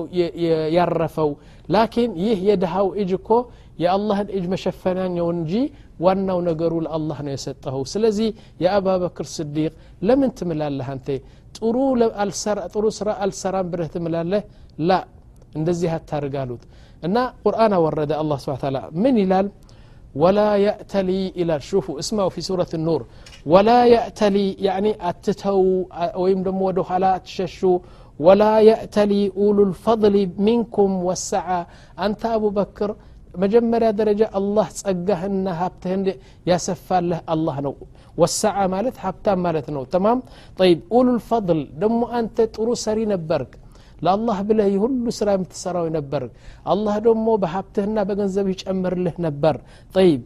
ያረፈው 0.76 1.31
ላኪን 1.69 2.11
ይህ 2.25 2.38
የድሃው 2.49 2.88
እጅ 3.02 3.11
እኮ 3.19 3.31
የአላህን 3.83 4.29
እጅ 4.38 4.45
መሸፈናኛው 4.55 5.29
እንጂ 5.37 5.52
ዋናው 6.05 6.38
ነገሩ 6.49 6.73
ለአላህ 6.87 7.19
ነው 7.26 7.33
የሰጠኸው 7.37 7.83
ስለዚህ 7.93 8.29
የአባበክር 8.64 9.26
ስዲቅ 9.37 9.73
ለምን 10.09 10.31
ትምላለህ 10.40 10.88
አንተ 10.95 11.09
ጥሩ 11.59 11.76
ጥሩ 12.75 12.85
ስራ 12.99 13.11
አልሰራም 13.25 13.69
ብለህ 13.73 13.88
ትምላለህ 13.97 14.43
ላ 14.90 15.00
እንደዚህ 15.59 15.90
አታርጋሉት 15.99 16.62
እና 17.07 17.17
ቁርአን 17.47 17.73
አወረደ 17.79 18.12
አላህ 18.23 18.38
ስብን 18.45 18.61
ታላ 18.64 18.79
ምን 19.05 19.17
ይላል 19.25 19.47
ولا 20.23 20.57
يأتلي 20.57 21.23
إلى 21.40 21.55
شوفوا 21.61 21.99
اسمعوا 22.02 22.29
في 22.35 22.40
سورة 22.40 22.71
النور 22.75 23.00
ولا 23.47 23.81
يأتلي 23.87 24.47
يعني 24.67 24.90
أتتو 25.09 25.85
ويم 26.23 26.40
دم 26.47 26.62
ودو 26.62 26.83
حلا 26.90 27.12
تششو 27.25 27.73
ولا 28.26 28.55
يأتلي 28.71 29.23
أولو 29.37 29.62
الفضل 29.71 30.14
منكم 30.49 30.90
والسعة 31.07 31.61
أنت 32.07 32.23
أبو 32.37 32.49
بكر 32.61 32.90
መጀመሪያ 33.44 33.89
ደረጃ 34.00 34.22
አላህ 34.39 34.68
ጸጋህና 34.80 35.48
ሀብትህን 35.60 36.01
ያሰፋልህ 36.50 37.20
አላህ 37.34 37.58
ነው 37.65 37.74
ወሳዓ 38.15 38.58
ማለት 38.74 38.96
ሀብታም 39.04 39.39
ማለት 39.46 39.68
ነው 39.75 39.84
ተማም 39.94 40.20
ጠይብ 40.60 40.80
ኡሉልፈضል 40.98 41.62
ደግሞ 41.82 42.01
አንተ 42.20 42.48
ጥሩ 42.56 42.68
ሰሪ 42.86 43.00
ነበርክ 43.13 43.54
ለአላህ 44.01 44.38
ብለህ 44.48 44.68
የሁሉ 44.75 45.06
ስራ 45.20 45.30
የምትሰራው 45.36 45.86
ነበር 45.98 46.24
አላህ 46.74 46.96
ደግሞ 47.08 47.27
በሀብትህና 47.44 48.00
በገንዘብ 48.10 48.48
ይጨምርልህ 48.54 49.15
ነበር 49.27 49.58
ጠይብ 49.96 50.24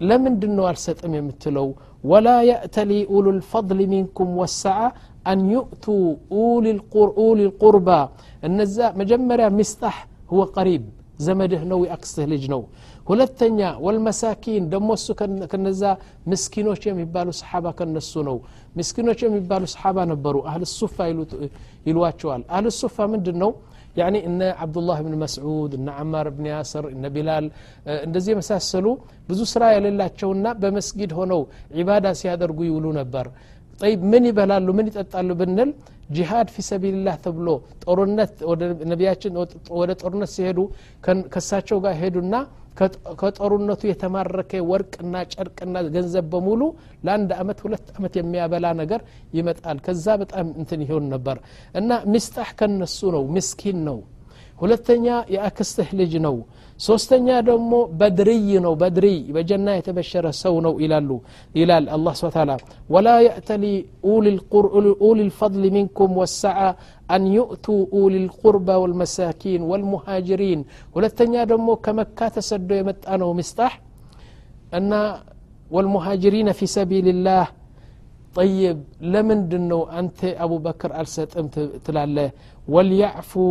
ለምንድን 0.00 0.52
ነው 0.58 0.66
አልሰጥም 0.70 1.14
የምትለው 1.18 1.68
ወላ 2.04 2.28
የእተሊ 2.48 2.92
ኡሉ 3.14 3.26
ልፈضል 3.38 3.80
ሚንኩም 3.92 4.30
ወሰዓ 4.42 4.80
አን 5.30 5.40
ዩእቱ 5.54 5.86
ኡሊ 6.36 6.66
ልቁርባ 7.40 7.88
እነዛ 8.42 8.78
መጀመሪያ 9.00 9.48
ሚስጣሕ 9.58 9.96
هو 10.32 10.44
قريب 10.46 10.84
ዘመድህ 11.25 11.61
ነው 11.71 11.79
የአክስትህ 11.85 12.25
ልጅ 12.31 12.43
ነው 12.53 12.61
ሁለተኛ 13.09 13.59
ወልመሳኪን 13.85 14.63
ደሞ 14.71 14.89
እሱ 14.99 15.07
ከነዛ 15.51 15.83
ምስኪኖች 16.31 16.83
የሚባሉ 16.89 17.29
ሰሓባ 17.39 17.65
ከነሱ 17.79 18.13
ነው 18.29 18.37
ምስኪኖች 18.79 19.19
የሚባሉ 19.25 19.63
ሰሓባ 19.73 19.97
ነበሩ 20.13 20.35
አህል 20.49 20.63
ሱፋ 20.77 20.97
ይሏቸዋል 21.87 22.43
አህል 22.55 22.67
ሱፋ 22.79 23.07
ምንድን 23.13 23.37
ነው 23.43 23.51
ያኒ 23.99 24.15
እነ 24.29 24.41
አብዱላህ 24.63 24.99
ብን 25.05 25.15
መስዑድ 25.23 25.71
እነ 25.79 25.87
አማር 26.03 26.27
ብን 26.35 26.45
ያስር 26.51 26.85
እነ 26.93 27.11
ቢላል 27.15 27.45
እንደዚህ 28.05 28.31
የመሳሰሉ 28.33 28.85
ብዙ 29.27 29.41
ስራ 29.51 29.63
የሌላቸውና 29.75 30.47
በመስጊድ 30.61 31.11
ሆነው 31.19 31.41
ዒባዳ 31.79 32.07
ሲያደርጉ 32.21 32.59
ይውሉ 32.69 32.85
ነበር 32.99 33.27
ጠይብ 33.81 34.01
ምን 34.11 34.23
ይበላሉ 34.29 34.67
ምን 34.77 34.87
ይጠጣሉ 34.89 35.29
ብንል 35.39 35.69
ጂሃድ 36.15 36.49
ፊ 36.55 36.65
ሰቢልላህ 36.69 37.15
ተብሎ 37.25 37.47
ጦርነት 37.85 38.33
ነቢያችን 38.91 39.33
ወደ 39.79 39.91
ጦርነት 40.01 40.31
ሲሄዱ 40.35 40.59
ከሳቸው 41.33 41.77
ጋር 41.85 41.95
ሄዱና 42.01 42.33
ከጦርነቱ 43.19 43.81
የተማረከ 43.89 44.61
ወርቅና 44.69 45.15
ጨርቅና 45.33 45.75
ገንዘብ 45.95 46.25
በሙሉ 46.31 46.61
ለአንድ 47.05 47.31
አመት 47.41 47.59
ሁለት 47.65 47.87
አመት 47.97 48.13
የሚያበላ 48.19 48.67
ነገር 48.81 49.01
ይመጣል 49.37 49.79
ከዛ 49.87 50.15
በጣም 50.21 50.47
እንትን 50.61 50.81
ይሆን 50.85 51.05
ነበር 51.13 51.37
እና 51.81 51.99
ሚስጣሕ 52.13 52.49
ከነሱ 52.61 52.99
ነው 53.15 53.25
ምስኪን 53.37 53.79
ነው 53.89 53.99
ሁለተኛ 54.62 55.06
የአክስትህ 55.34 55.88
ልጅ 56.00 56.12
ነው። 56.26 56.36
ሶስተኛ 56.80 57.28
ደግሞ 57.48 57.72
በድርይ 58.00 58.48
ነው። 58.64 58.74
በድርይ 58.80 59.18
በጀና 59.34 59.68
የተበሸረ 59.76 60.26
ሰው 60.42 60.54
ነው 60.66 60.74
ይላሉ 60.84 61.10
ይላል 61.60 61.86
አላ 61.96 62.14
ስብ 62.20 62.30
ታላ 62.36 62.50
ወላ 62.94 63.08
የእተሊ 63.26 63.64
ኡሊ 65.04 65.18
ልፈضል 65.28 65.64
ሚንኩም 65.76 66.12
ወሰዓ 66.22 66.58
أن 67.16 67.22
يؤتوا 67.38 67.82
أولي 67.92 68.18
القربى 68.24 68.74
والمساكين 68.82 69.60
والمهاجرين 69.70 70.60
ولتنيا 70.94 71.44
دمو 71.50 71.74
كمكة 71.84 72.28
تسدو 72.34 72.74
يمت 72.80 73.00
أنا 73.08 73.24
ومستح 73.30 73.72
أن 74.76 74.90
والمهاجرين 75.70 76.48
في 76.58 76.66
سبيل 76.78 77.06
الله 77.08 77.44
طيب 78.38 78.78
لمن 79.12 79.38
دنو 79.50 79.80
أنت 80.00 80.20
أبو 80.44 80.56
بكر 80.66 80.90
ألسة 81.00 81.32
تلاله 81.86 82.28
وليعفو 82.68 83.44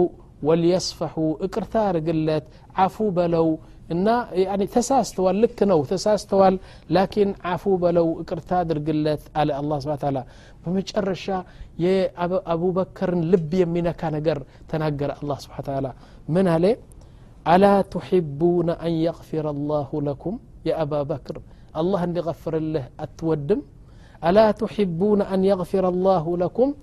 وليصفحوا. 0.44 1.36
اقرثار 1.46 2.00
قلت 2.00 2.44
عفو 2.76 3.10
بلو. 3.10 3.60
إن 3.92 4.08
يعني 4.32 4.66
تساس 4.68 4.88
تساستوال 4.88 5.42
لك 5.42 5.64
نو 5.64 5.84
تساستوال 5.86 6.60
لكن 6.90 7.36
عفو 7.44 7.76
بلو. 7.76 8.22
اقرثار 8.22 8.66
قلت 8.88 9.22
على 9.36 9.60
الله 9.60 9.80
سبحانه 9.80 10.00
وتعالى. 10.00 10.24
فمش 10.66 10.98
الرشا 10.98 11.38
يا 11.80 12.12
أبو 12.54 12.72
بكر 12.72 13.16
لب 13.16 13.54
يمينا 13.54 13.92
كان 13.92 14.16
قر 14.28 14.44
تنقر 14.70 15.12
الله 15.24 15.38
سبحانه 15.44 15.64
وتعالى. 15.64 15.94
من 16.30 16.48
عليه 16.48 16.78
ألا 17.54 17.82
تحبون 17.82 18.70
أن 18.70 18.92
يغفر 18.92 19.50
الله 19.50 19.90
لكم؟ 20.08 20.40
يا 20.66 20.82
أبا 20.82 21.04
بكر 21.04 21.36
الله 21.80 22.04
أن 22.04 22.16
يغفر 22.18 22.60
له 22.60 22.86
أتودم. 23.00 23.62
ألا 24.28 24.52
تحبون 24.52 25.22
أن 25.22 25.46
يغفر 25.52 25.90
الله 25.90 26.38
لكم؟ 26.38 26.74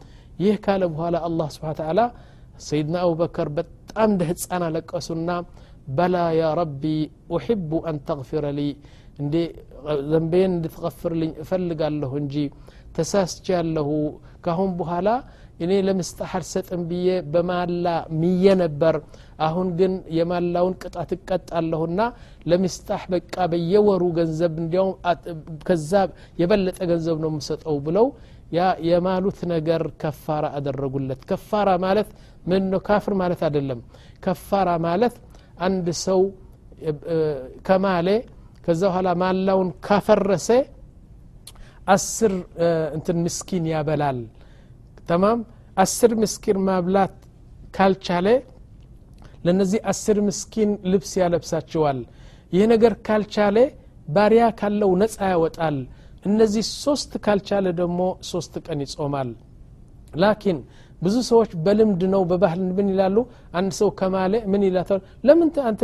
يهكال 0.40 0.82
أبوها 0.82 1.26
الله 1.26 1.48
سبحانه 1.48 1.72
وتعالى. 1.72 2.10
سيدنا 2.58 3.02
أبو 3.04 3.14
بكر 3.14 3.48
بتأم 3.48 4.16
ده 4.18 4.32
تسأنا 4.32 4.70
لك 4.70 4.94
أسنا 4.94 5.44
بلا 5.88 6.26
يا 6.32 6.54
ربي 6.54 7.10
أحب 7.36 7.70
أن 7.88 8.04
تغفر 8.04 8.44
لي. 8.50 8.76
إندي 9.20 9.44
ذنبين 9.86 10.50
اللي 10.56 10.68
تغفر 10.68 11.12
لي 11.12 11.28
فلق 11.48 11.80
الله 11.86 12.12
نجي 12.18 12.46
تساس 12.94 13.42
جال 13.46 13.74
له 13.74 13.88
كهون 14.44 14.70
بهالا 14.78 15.16
إني 15.62 15.82
لم 15.82 15.98
استحر 15.98 16.40
ست 16.40 16.74
بيه 16.74 17.20
بما 17.20 17.66
لا 17.66 17.96
مية 18.10 18.54
نبر. 18.54 18.96
أهون 19.40 19.68
جن 19.76 19.92
يما 20.18 20.40
لون 20.40 20.72
كت 20.80 20.96
أتكت 20.96 21.44
اللهنا 21.58 22.06
لم 22.50 22.62
استحب 22.64 23.12
كابي 23.34 23.72
يورو 23.72 24.08
جنزب 24.18 24.58
اليوم 24.58 24.94
كذاب 25.66 26.10
يبلت 26.40 26.76
أجنزب 26.82 27.16
نمسة 27.24 27.58
أو 27.66 27.78
بلو. 27.86 28.06
يا 28.56 28.66
يا 28.88 28.98
مالوث 29.06 29.40
كفارة 30.02 30.48
أدر 30.56 30.74
رجلت 30.84 31.20
كفارة 31.30 31.76
مالت 31.84 32.08
ምን 32.44 32.62
ነው 32.72 32.80
ካፍር 32.88 33.14
ማለት 33.20 33.40
አይደለም። 33.46 33.80
ከፋራ 34.24 34.70
ማለት 34.86 35.14
አንድ 35.66 35.86
ሰው 36.04 36.20
ከማሌ 37.66 38.08
ከዛ 38.64 38.82
በኋላ 38.88 39.08
ማላውን 39.22 39.68
ካፈረሰ 39.86 40.48
አስር 41.94 42.32
እንትን 42.96 43.16
ምስኪን 43.24 43.64
ያበላል። 43.72 44.18
ተማም? 45.08 45.40
አስር 45.76 46.12
ምስኪን 46.22 46.58
ማብላት 46.68 47.14
ካልቻለ 47.76 48.26
ለነዚህ 49.46 49.80
አስር 49.90 50.18
ምስኪን 50.28 50.70
ልብስ 50.92 51.12
ያለብሳቸዋል። 51.22 51.98
ይህ 52.52 52.64
ነገር 52.72 52.92
ካልቻለ 53.06 53.56
ባሪያ 54.08 54.44
ካለው 54.58 54.90
ነፃ 55.02 55.16
ያወጣል። 55.32 55.76
እነዚህ 56.26 56.64
ሶስት 56.84 57.12
ካልቻለ 57.24 57.66
ደግሞ 57.80 58.00
ሶስት 58.30 58.54
ቀን 58.66 58.78
ይጾማል። 58.84 59.30
ላኪን 60.14 60.58
ብዙ 61.04 61.16
ሰዎች 61.28 61.50
በልምድ 61.64 62.02
ነው 62.12 62.22
በባህል 62.30 62.60
ምን 62.70 62.88
ይላሉ? 62.92 63.16
አንድ 63.58 63.72
ሰው 63.78 63.88
ከማለ 63.98 64.34
ምን 64.52 64.62
ይላታል? 64.68 65.00
ለምን 65.26 65.48
አንተ 65.68 65.80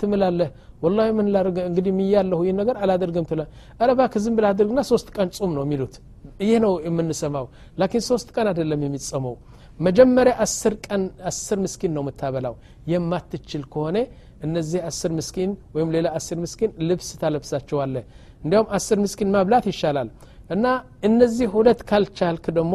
ትምላለህ? 0.00 0.48
ወላ 0.82 0.98
ምን 1.16 1.26
ላርገ 1.34 1.58
እንግዲህ 1.68 1.92
ምያለሁ 1.98 2.38
ይህ 2.46 2.54
ነገር 2.60 2.76
አላደርግም 2.82 3.26
ትላ 3.30 3.42
አረባክ 3.80 4.14
ዝም 4.24 4.34
ብላ 4.38 4.46
አድርግና 4.52 4.80
ሶስት 4.90 5.08
ቀን 5.16 5.28
ጹም 5.36 5.50
ነው 5.56 5.62
የሚሉት። 5.66 5.94
ይህ 6.42 6.58
ነው 6.64 6.72
የምንሰማው። 6.86 7.46
ላኪን 7.80 8.02
ሶስት 8.08 8.28
ቀን 8.36 8.46
አይደለም 8.52 8.80
የሚጸመው 8.86 9.34
መጀመሪያ 9.80 10.32
አስር 10.44 10.74
ቀን 10.86 11.02
አስር 11.30 11.58
ምስኪን 11.64 11.92
ነው 11.96 12.02
የምታበላው። 12.04 12.54
የማትችል 12.92 13.62
ከሆነ 13.72 13.96
እነዚህ 14.42 14.80
አስር 14.88 15.10
ምስኪን 15.18 15.50
ወይም 15.74 15.88
ሌላ 15.94 16.06
አስር 16.18 16.38
ምስኪን 16.44 16.70
ልብስ 16.88 17.08
ታለብሳቸዋለ 17.20 17.94
እንዲያውም 18.42 18.68
አስር 18.78 18.98
ምስኪን 19.04 19.30
ማብላት 19.34 19.66
ይሻላል። 19.72 20.08
እና 20.50 20.66
እነዚህ 21.08 21.46
ሁለት 21.54 21.80
ካልቻልክ 21.90 22.46
ደግሞ 22.58 22.74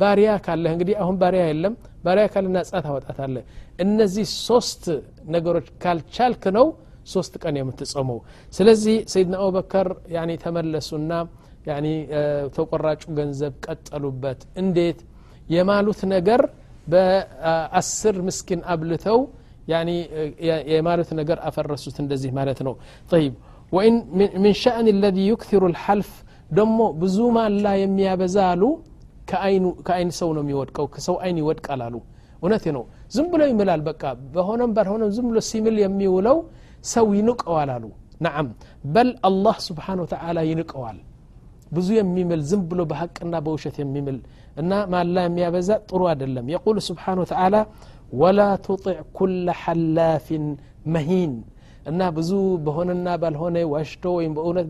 ባሪያ 0.00 0.30
ካለህ 0.44 0.72
እንግዲህ 0.76 0.94
አሁን 1.02 1.16
ባሪያ 1.22 1.42
የለም 1.50 1.74
ባሪያ 2.04 2.24
ካለና 2.34 2.56
ነጻ 2.56 2.72
ታወጣታለህ 2.86 3.44
እነዚህ 3.84 4.26
ሶስት 4.48 4.84
ነገሮች 5.34 5.66
ካልቻልክ 5.82 6.44
ነው 6.58 6.66
ሶስት 7.12 7.34
ቀን 7.42 7.54
የምትጾመው 7.60 8.18
ስለዚህ 8.56 8.96
ሰይድና 9.12 9.36
አቡበከር 9.44 9.88
ተመለሱና 10.44 11.12
ተቆራጩ 12.56 13.02
ገንዘብ 13.18 13.52
ቀጠሉበት 13.66 14.40
እንዴት 14.62 14.98
የማሉት 15.54 16.00
ነገር 16.14 16.40
በአስር 16.92 18.16
ምስኪን 18.28 18.60
አብልተው 18.72 19.18
የማሉት 20.72 21.10
ነገር 21.20 21.38
አፈረሱት 21.48 21.96
እንደዚህ 22.04 22.30
ማለት 22.38 22.60
ነው 22.66 22.74
طيب 23.12 23.32
وإن 23.72 23.94
من 24.44 24.52
شأن 24.64 24.86
الذي 24.96 25.24
يكثر 25.32 25.62
الحلف 25.72 26.10
ደሞ 26.50 26.78
ብዙ 27.02 27.18
ማላ 27.36 27.66
የሚያበዛ 27.82 28.36
አሉ 28.52 28.62
ከአይን 29.85 30.09
ሰው 30.19 30.29
ነው 30.35 30.41
የሚወድቀው 30.45 30.85
ከሰው 30.93 31.15
አይን 31.23 31.37
ይወድቃል 31.41 31.81
አሉ 31.87 31.95
እውነት 32.41 32.65
ነው 32.75 32.83
ዝም 33.15 33.27
ብሎ 33.31 33.41
ይምላል 33.51 33.81
በቃ 33.87 34.03
በሆነም 34.33 34.71
ባልሆነም 34.75 35.11
ዝም 35.15 35.27
ብሎ 35.31 35.39
ሲምል 35.49 35.77
የሚውለው 35.83 36.37
ሰው 36.93 37.07
ይንቀዋል 37.19 37.69
አሉ 37.75 37.85
ናዓም 38.25 38.47
በል 38.93 39.09
አላህ 39.29 39.55
ስብሓን 39.67 39.99
ወተዓላ 40.03 40.39
ይንቀዋል 40.49 40.97
ብዙ 41.71 41.87
የሚምል 41.97 42.41
ዝም 42.49 42.61
ብሎ 42.69 42.81
በሐቅና 42.91 43.35
በውሸት 43.45 43.77
የሚምል 43.81 44.17
እና 44.61 44.71
ማላ 44.93 45.23
የሚያበዛ 45.27 45.69
ጥሩ 45.89 46.01
አይደለም 46.11 46.45
የቁል 46.53 46.77
ስብሓን 46.87 47.19
ወተዓላ 47.23 47.55
ወላ 48.21 48.41
ትጢዕ 48.65 48.99
ኩለ 49.17 49.47
ሐላፊን 49.63 50.45
መሂን 50.93 51.33
እና 51.91 52.01
ብዙ 52.15 52.31
በሆነና 52.65 53.09
ባልሆነ 53.21 53.57
ዋሽቶ 53.73 54.05
ወይም 54.17 54.31
በእውነት 54.37 54.67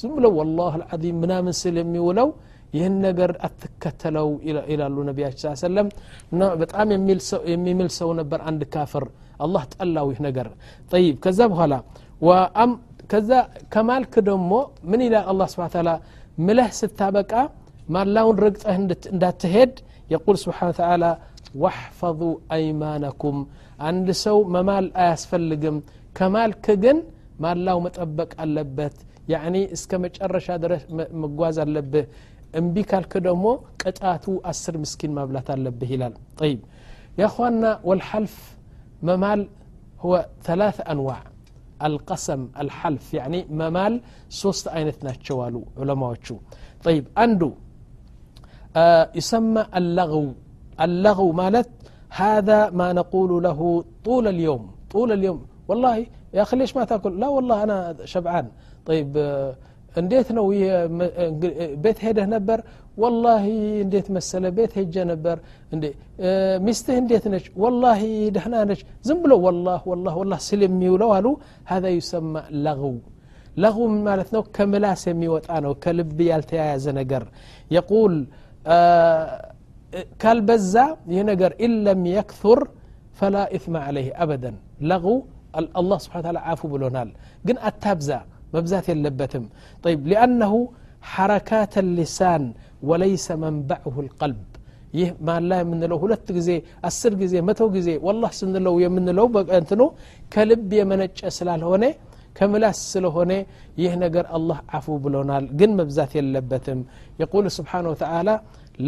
ዝም 0.00 0.12
ብሎ 0.16 0.26
ወላሁ 0.38 0.70
አልዓዚም 0.78 1.18
ምናምን 1.24 1.54
ስል 1.60 1.76
የሚውለው 1.82 2.28
ይህን 2.75 2.95
ነገር 3.07 3.31
አትከተለው 3.47 4.29
ይላሉ 4.71 4.95
ነቢያችን 5.09 5.53
ስ 5.53 5.63
ሰለም 5.65 5.87
በጣም 6.61 6.87
የሚምል 7.53 7.89
ሰው 7.99 8.09
ነበር 8.19 8.39
አንድ 8.51 8.63
ካፍር 8.75 9.05
አላህ 9.45 9.63
ጠላው 9.75 10.07
ይህ 10.13 10.19
ነገር 10.27 10.47
ጠይብ 10.91 11.15
ከዛ 11.25 11.39
በኋላ 11.53 11.73
ከዛ 13.11 13.31
ከማልክ 13.73 14.13
ደግሞ 14.29 14.51
ምን 14.91 15.01
ይላል 15.05 15.25
አላ 15.31 15.45
ስብን 15.53 15.71
ታላ 15.73 15.89
ምለህ 16.45 16.69
ስታበቃ 16.79 17.33
ማላውን 17.95 18.37
ረግጠህ 18.45 18.77
እንዳትሄድ 19.13 19.73
የቁል 20.13 20.37
ስብሓን 20.43 20.71
ተላ 20.79 21.05
ዋሕፈظ 21.63 22.21
አይማነኩም 22.55 23.37
አንድ 23.89 24.07
ሰው 24.23 24.37
መማል 24.55 24.87
አያስፈልግም 25.03 25.77
ከማልክ 26.15 26.65
ግን 26.83 26.97
ማላው 27.43 27.77
መጠበቅ 27.85 28.31
አለበት 28.43 28.95
ያኒ 29.33 29.55
እስከ 29.75 29.91
መጨረሻ 30.05 30.47
ድረስ 30.63 30.81
መጓዝ 31.23 31.57
አለብህ 31.63 32.05
እምቢ 32.60 32.76
ካልክ 32.90 33.12
ደግሞ 33.26 33.46
ቅጣቱ 33.82 34.24
አስር 34.50 34.74
ምስኪን 34.82 35.12
ማብላት 35.18 35.48
አለብህ 35.54 35.90
ይላል 35.96 36.14
ጠይብ 36.40 36.60
ያኳና 37.22 37.64
ወልሐልፍ 37.88 38.36
መማል 39.08 39.42
هو 40.04 40.12
ثلاث 40.48 40.76
أنواع 40.92 41.20
القسم 41.88 42.40
الحلف 42.62 43.06
يعني 43.14 43.40
ممال 43.60 43.94
سوست 44.40 44.68
أينت 44.76 44.98
ناتشوالو 45.04 45.62
علماء 45.80 46.14
طيب 46.86 47.04
أندو 47.24 47.50
آه 48.76 49.04
يسمى 49.18 49.62
اللغو 49.78 50.26
اللغو 50.84 51.28
مالت 51.40 51.70
هذا 52.20 52.70
ما 52.70 52.88
نقول 53.00 53.30
له 53.46 53.84
طول 54.06 54.24
اليوم 54.34 54.62
طول 54.92 55.08
اليوم 55.12 55.40
والله 55.68 56.06
يا 56.36 56.42
أخي 56.42 56.56
ليش 56.56 56.76
ما 56.76 56.84
تأكل 56.90 57.12
لا 57.20 57.28
والله 57.28 57.56
أنا 57.62 57.76
شبعان 58.04 58.46
طيب 58.88 59.10
آه 59.16 59.54
እንዴት 60.01 60.29
ነው 60.37 60.45
ቤት 61.83 61.99
ሄደህ 62.05 62.27
ነበር 62.35 62.59
ወላሂ 63.03 63.45
እንዴት 63.85 64.07
መሰለ 64.17 64.45
ቤት 64.57 64.71
ሄጀ 64.79 64.95
ነበር 65.11 65.37
እንዴ 65.75 65.85
ሚስትህ 66.65 66.95
እንዴት 67.01 67.25
ነች 67.33 67.45
ወላሂ 67.63 68.01
ደህና 68.37 68.55
ነች 68.69 68.81
ዝም 69.07 69.19
ብሎ 69.23 69.33
ወላህ 69.47 69.81
ወላህ 69.91 70.15
ወላህ 70.21 70.39
ስለሚውለው 70.49 71.11
አሉ 71.17 71.27
ሀذا 71.71 71.89
ይሰማ 71.97 72.33
ለغው 72.65 72.95
ለغው 73.63 73.85
ማለት 74.07 74.29
ነው 74.35 74.41
ከምላስ 74.55 75.03
የሚወጣ 75.11 75.49
ነው 75.65 75.73
ከልብ 75.83 76.17
ያልተያያዘ 76.31 76.85
ነገር 77.01 77.23
የቁል 77.75 78.15
ካልበዛ 80.21 80.75
ይህ 81.13 81.21
ነገር 81.31 81.51
ኢለም 81.65 82.01
የክثር 82.15 82.59
ፈላ 83.19 83.35
ኢትማ 83.57 83.75
አለይህ 83.89 84.09
አበደን 84.23 84.55
ለغው 84.91 85.17
አላህ 85.79 85.97
ስብሓን 86.05 86.23
ታላ 86.25 86.39
አፉ 86.53 86.61
ብሎናል 86.71 87.09
ግን 87.47 87.57
አታብዛ 87.69 88.09
መብዛት 88.55 88.85
የለበትም 88.91 89.45
طيب 89.85 90.01
لأنه 90.11 90.53
حركات 91.11 91.73
اللسان 91.85 92.43
وليس 92.89 93.27
منبعه 93.43 93.95
القلب 94.05 94.41
ይህ 94.99 95.09
ማላ 95.27 95.51
የምንለው 95.61 95.97
ሁለት 96.03 96.27
ጊዜ 96.37 96.49
አስር 96.89 97.13
ጊዜ 97.21 97.33
መቶ 97.47 97.61
ጊዜ 97.75 97.89
ወላህ 98.07 98.31
ስንለው 98.39 98.75
የምንለው 98.83 99.25
እንትኑ 99.59 99.81
ከልብ 100.33 100.69
የመነጨ 100.79 101.19
ስላልሆነ 101.37 101.83
ከምላስ 102.37 102.79
ስለሆነ 102.93 103.31
ይህ 103.81 103.93
ነገር 104.03 104.25
አላህ 104.37 104.57
አፉ 104.77 104.95
ብሎናል 105.03 105.45
ግን 105.59 105.71
መብዛት 105.79 106.11
የለበትም 106.17 106.79
የቁል 107.21 107.45
ስብሓን 107.57 107.85
ወተላ 107.91 108.29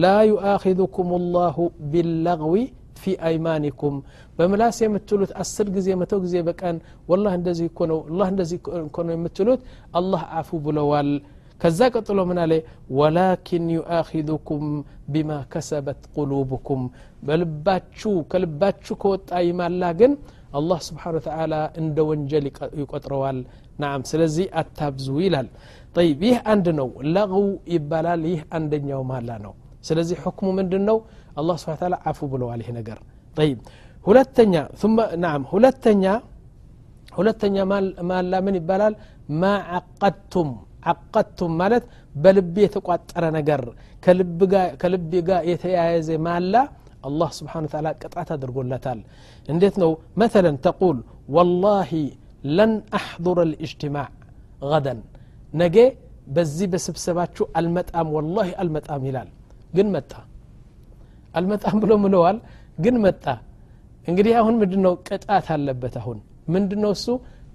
ላ 0.04 0.14
ዩአኪذኩም 0.32 1.10
ላሁ 1.36 1.58
ቢላغዊ 1.92 2.56
في 3.04 3.12
أيمانكم. 3.30 3.94
بملاس 4.38 4.78
يمتلوت 4.86 5.32
أسر 5.42 5.66
قزي 5.76 5.94
متوق 6.02 6.24
زي 6.34 6.42
بكأن 6.48 6.78
والله 7.10 7.32
اندزي 7.38 7.66
يكونوا 7.70 8.02
الله 8.10 8.28
اندزي 8.32 8.56
يكونوا 8.88 9.16
متلوت 9.26 9.62
الله 10.00 10.22
عفو 10.36 10.56
بلوال. 10.66 11.10
كذاك 11.62 11.96
طلو 12.08 12.24
من 12.30 12.38
عليه 12.44 12.64
ولكن 13.00 13.62
يؤاخذكم 13.78 14.62
بما 15.14 15.38
كسبت 15.54 16.00
قلوبكم. 16.18 16.80
بل 17.28 17.42
باتشو 17.66 18.14
كل 18.32 18.44
باتشو 18.62 18.94
كوت 19.04 19.26
أيمان 19.40 19.74
لكن 19.84 20.12
الله 20.60 20.80
سبحانه 20.90 21.18
وتعالى 21.20 21.60
اند 21.80 21.98
ونجل 22.10 22.46
يقطروال. 22.82 23.38
نعم 23.84 24.02
سلزي 24.12 24.46
التابزو 24.60 25.18
طيب 25.98 26.24
يه 26.24 26.38
عندنا 26.52 26.86
لغو 27.16 27.46
يبالال 27.76 28.22
يه 28.32 28.42
عندنا 28.56 28.90
يوم 28.94 29.12
هلانو 29.18 29.54
سلزي 29.88 30.16
حكمه 30.24 30.52
من 30.58 30.68
دنو 30.72 30.98
አላህ 31.41 31.57
ስብሓን 31.63 31.79
ታላ 31.83 31.97
አፉ 32.11 32.29
ብለዋል 32.33 32.61
ይህ 32.65 32.71
ነገር 32.79 32.99
ጠይብ 33.39 33.59
ሁለተኛ 34.09 34.55
ثم 34.83 34.97
ናም 35.25 35.43
ሁለተኛ 35.53 36.05
ሁለተኛ 37.19 37.57
ማላ 38.11 38.33
ምን 38.47 38.55
ይባላል 38.61 38.95
ማ 39.43 39.51
ዓቀድቱም 39.79 40.51
ዓቀድቱም 40.93 41.53
ማለት 41.63 41.85
በልብ 42.23 42.55
የተቋጠረ 42.65 43.25
ነገር 43.39 43.61
ከልብ 44.83 45.11
ጋር 45.29 45.41
የተያያዘ 45.53 46.09
ማላ 46.29 46.55
الله 47.09 47.31
سبحانه 47.39 47.67
وتعالى 47.69 47.91
قطعت 48.03 48.29
أدرقولتال 48.37 48.99
انديت 49.53 49.75
نو 49.83 49.91
مثلا 50.23 50.53
تقول 50.69 50.97
والله 51.37 51.91
لن 52.59 52.73
أحضر 53.01 53.37
الاجتماع 53.49 54.09
غدا 54.71 54.95
نجي 55.61 55.85
بزي 56.35 56.67
بسبسباتشو 56.73 57.45
المتأم 57.61 58.09
والله 58.17 58.49
المتأم 58.63 59.03
هلال 59.09 59.29
قن 59.77 59.89
متى 59.95 60.21
المتأم 61.39 61.77
بلو 61.83 61.97
ملوال 62.05 62.37
قن 62.85 62.97
متى 63.05 63.35
እንግዲህ 64.11 64.33
አሁን 64.41 64.55
ምንድን 64.61 64.81
ነው 64.87 64.95
ቅጣት 65.09 65.47
አለበት 65.55 65.95
አሁን 66.01 66.19
ምንድን 66.55 66.81
ነው 66.85 66.91
እሱ 66.97 67.07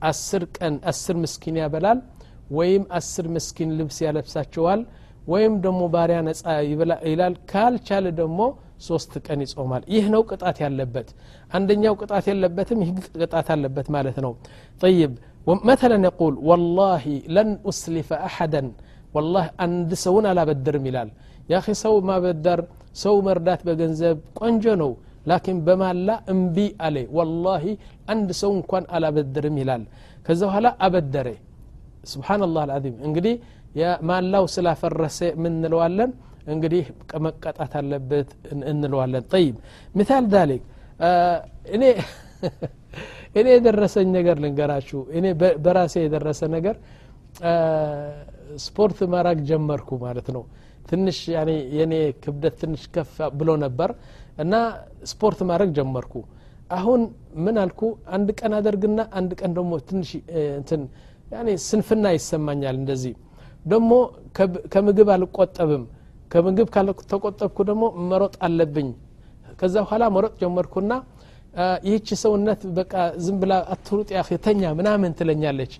አስር 0.09 0.43
ቀን 0.57 0.75
አስር 0.91 1.15
ምስኪን 1.23 1.55
ያበላል 1.61 1.99
ወይም 2.57 2.83
አስር 2.97 3.25
ምስኪን 3.35 3.69
ልብስ 3.79 3.97
ያለብሳቸዋል 4.05 4.81
ወይም 5.31 5.53
ደግሞ 5.65 5.81
ባሪያ 5.93 6.17
ነጻ 6.27 6.43
ይላል 7.11 7.35
ካልቻለ 7.51 8.05
ደግሞ 8.21 8.39
ሶስት 8.87 9.13
ቀን 9.27 9.39
ይጾማል 9.45 9.83
ይህ 9.95 10.05
ነው 10.13 10.21
ቅጣት 10.29 10.57
ያለበት 10.65 11.07
አንደኛው 11.57 11.93
ቅጣት 12.01 12.25
የለበትም 12.31 12.79
ይህ 12.85 12.91
ቅጣት 13.23 13.47
አለበት 13.55 13.87
ማለት 13.95 14.17
ነው 14.25 14.33
طيب 14.83 15.11
مثلا 15.71 15.97
يقول 16.09 16.33
والله 16.49 17.03
لن 17.37 17.49
أسلف 17.71 18.09
أحدا 18.29 18.63
والله 19.15 19.45
عند 19.63 19.91
سون 20.05 20.23
على 20.31 20.41
بدر 20.49 20.75
ملال 20.85 21.09
ያኺ 21.52 21.66
ሰው 21.84 21.94
ማበደር 22.08 22.60
ሰው 23.02 23.16
መርዳት 23.26 23.60
በገንዘብ 23.68 24.16
ቆንጆ 24.40 24.64
ነው 24.82 24.90
ላኪን 25.30 25.58
በማላ 25.66 26.10
እምቢ 26.32 26.56
አለ 26.86 26.96
ወላሂ 27.18 27.64
አንድ 28.12 28.28
ሰው 28.42 28.50
እንኳን 28.58 28.84
አላበድርም 28.96 29.56
ይላል 29.62 29.82
ከዛ 30.26 30.40
በኋላ 30.48 30.68
አበደረ 30.86 31.28
ስብናላህ 32.12 32.62
አልዓዚም 32.66 32.96
እንግዲህ 33.08 33.34
ማላው 34.08 34.44
ስላፈረሰ 34.54 35.18
ምንለዋለን 35.42 36.10
እንግዲህ 36.54 36.84
መቀጣት 37.26 37.72
አለበት 37.80 38.30
እንለዋለን 38.72 39.24
ጠይብ 39.34 39.54
ምታል 39.98 40.24
ዛሊክ 40.34 40.62
እኔ 41.74 41.84
እኔ 43.38 43.46
የደረሰኝ 43.56 44.08
ነገር 44.16 44.36
ልንገራችሁ 44.44 45.00
እኔ 45.18 45.26
በራሴ 45.64 45.94
የደረሰ 46.04 46.42
ነገር 46.56 46.76
ስፖርት 48.64 48.98
ማራግ 49.12 49.38
ጀመርኩ 49.50 49.90
ማለት 50.04 50.26
ነው 50.36 50.42
ትንሽ 50.82 51.18
የኔ 51.76 51.92
ክብደት 52.22 52.54
ትንሽ 52.62 52.82
ከፍ 52.94 53.10
ብሎ 53.38 53.50
ነበር 53.64 53.90
እና 54.42 54.54
ስፖርት 55.10 55.40
ማድረግ 55.50 55.70
ጀመርኩ። 55.78 56.14
አሁን 56.70 57.00
ምን 57.44 57.56
አልኩ? 57.62 57.80
አንድ 58.08 58.28
ቀን 58.38 58.52
አደርግና 58.58 59.00
አንድ 59.18 59.30
ቀን 59.40 59.50
ደግሞ 59.58 59.72
ትንሽ 59.88 60.10
እንትን 60.52 60.82
ስንፍና 61.66 62.06
ይሰማኛል 62.16 62.76
እንደዚህ። 62.80 63.14
ደግሞ 63.66 63.90
ከምግብ 64.72 65.08
አልቆጠብም። 65.14 65.84
ከምግብ 66.30 66.68
ካልተቆጠብኩ 66.74 67.58
ደግሞ 67.70 67.82
መሮጥ 68.10 68.34
አለብኝ። 68.46 68.88
ከዛ 69.60 69.74
በኋላ 69.84 70.04
መሮጥ 70.16 70.34
ጀመርኩና 70.42 70.92
ይህች 71.86 72.08
ሰውነት 72.22 72.60
በቃ 72.76 72.92
ዝም 73.24 73.36
ብላ 73.42 73.54
አትሩጥ 73.74 74.08
ያ 74.16 74.22
ተኛ 74.44 74.62
ምናምን 74.78 75.12
ትለኛለች። 75.18 75.72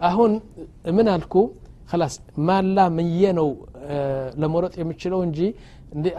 አሁን 0.00 0.32
ምን 0.96 1.06
አልኩ 1.14 1.34
ላስ 2.01 2.15
ማላ 2.47 2.79
ምየ 2.97 3.29
ነው 3.39 3.49
ለመሮጥ 4.41 4.73
የምችለው 4.81 5.19
እንጂ 5.27 5.39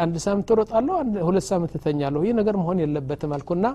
አንድ 0.05 0.15
ሳምንት 0.25 0.49
እሮጣለሁ 0.55 0.95
ሁለት 1.29 1.45
ሳምንት 1.51 1.73
እተኛለሁ 1.79 2.21
ይህ 2.27 2.35
ነገር 2.41 2.55
መሆን 2.63 2.79
የለበትም 2.83 3.33
አልኩና 3.37 3.67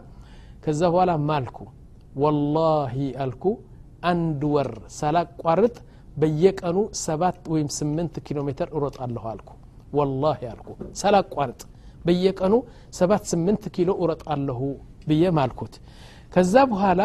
ከዛ 0.66 0.82
በኋላ 0.94 1.12
ማልኩ 1.30 1.58
ወላሂ 2.24 2.96
አልኩ 3.26 3.46
አንድ 4.12 4.42
ወር 4.56 4.70
ሳላቋርጥ 4.98 5.76
በየቀኑ 6.22 6.78
ሰባት 7.06 7.40
ወይም 7.54 7.70
ስምንት 7.78 8.16
ኪሎ 8.28 8.40
ሜትር 8.50 8.68
እሮጣለሁ 8.78 9.24
አልኩ 9.34 9.50
ወላሂ 10.00 10.42
አልኩ 10.54 10.68
ሳላቋርጥ 11.02 11.62
በየቀኑ 12.08 12.54
ሰባት 13.00 13.24
ስምንት 13.32 13.64
ኪሎ 13.76 13.92
እሮጣለሁ 14.04 14.60
ብዬ 15.10 15.24
ማልኩት 15.40 15.74
ከዛ 16.34 16.56
በኋላ 16.72 17.02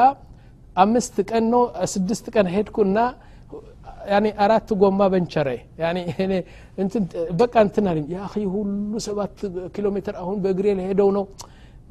አምስት 0.84 1.16
ቀን 1.30 1.44
ነው 1.54 1.62
ስድስት 1.94 2.26
ቀን 2.34 2.46
ሄድኩና 2.54 2.98
ያኒ 4.12 4.26
አራት 4.44 4.68
ጎማ 4.82 5.00
በንቸረ 5.12 5.48
ያኒ 5.82 5.98
እኔ 6.24 6.32
እንትን 6.82 7.02
በቃ 7.40 7.54
እንትን 7.66 7.86
አለኝ 7.90 8.06
ያ 8.14 8.20
አኺ 8.26 8.34
ሁሉ 8.54 8.92
ሰባት 9.06 9.34
ኪሎ 9.74 9.86
ሜትር 9.96 10.14
አሁን 10.22 10.38
በእግሬ 10.44 10.66
ለሄደው 10.78 11.10
ነው 11.16 11.24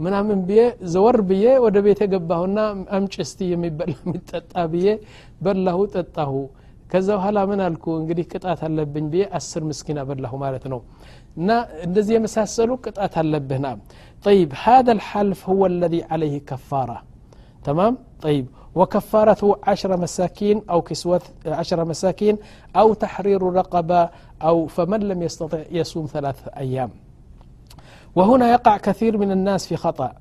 ምናምን 0.06 0.40
ብዬ 0.50 0.62
ዘወር 0.94 1.18
ብዬ 1.30 1.46
ወደ 1.66 1.78
ቤት 1.86 2.02
ገባሁና 2.14 2.60
አምጭ 2.98 3.16
እስቲ 3.26 3.50
የሚበላ 3.54 3.94
የሚጠጣ 4.04 4.54
ብዬ 4.74 4.88
በላሁ 5.46 5.80
ጠጣሁ 5.96 6.34
ከዛ 6.92 7.08
በኋላ 7.18 7.40
ምን 7.50 7.60
አልኩ 7.66 7.86
እንግዲህ 8.02 8.26
ቅጣት 8.34 8.62
አለብኝ 8.68 9.08
ብዬ 9.14 9.24
አስር 9.40 9.64
ምስኪን 9.72 9.98
አበላሁ 10.04 10.34
ማለት 10.46 10.64
ነው 10.74 10.80
እና 11.40 11.50
እንደዚህ 11.88 12.14
የመሳሰሉ 12.18 12.72
ቅጣት 12.86 13.16
አለብህና 13.24 13.68
طيب 14.24 14.50
هذا 14.68 14.92
الحلف 14.92 15.40
هو 15.50 15.62
الذي 15.66 16.02
عليه 16.12 16.36
كفارة 16.50 16.98
تمام 17.68 17.94
طيب 18.22 18.46
وكفارته 18.76 19.56
عشر 19.64 19.92
مساكين 19.98 20.58
أو 20.70 20.80
كسوة 20.82 21.22
عشر 21.60 21.80
مساكين 21.86 22.36
أو 22.76 22.88
تحرير 23.04 23.42
رقبة 23.60 24.02
أو 24.48 24.56
فمن 24.68 25.02
لم 25.10 25.20
يستطع 25.24 25.62
يصوم 25.72 26.06
ثلاثة 26.06 26.46
أيام 26.58 26.92
وهنا 28.18 28.46
يقع 28.52 28.76
كثير 28.78 29.14
من 29.18 29.30
الناس 29.32 29.62
في 29.70 29.76
خطأ 29.84 30.12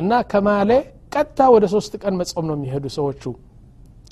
እና 0.00 0.10
ከማሌ 0.32 0.70
ቀጥታ 1.14 1.40
ወደ 1.54 1.64
ሶስት 1.72 1.92
ቀን 2.02 2.14
መጾም 2.20 2.44
ነው 2.50 2.54
የሚሄዱ 2.56 2.84
ሰዎቹ 2.98 3.22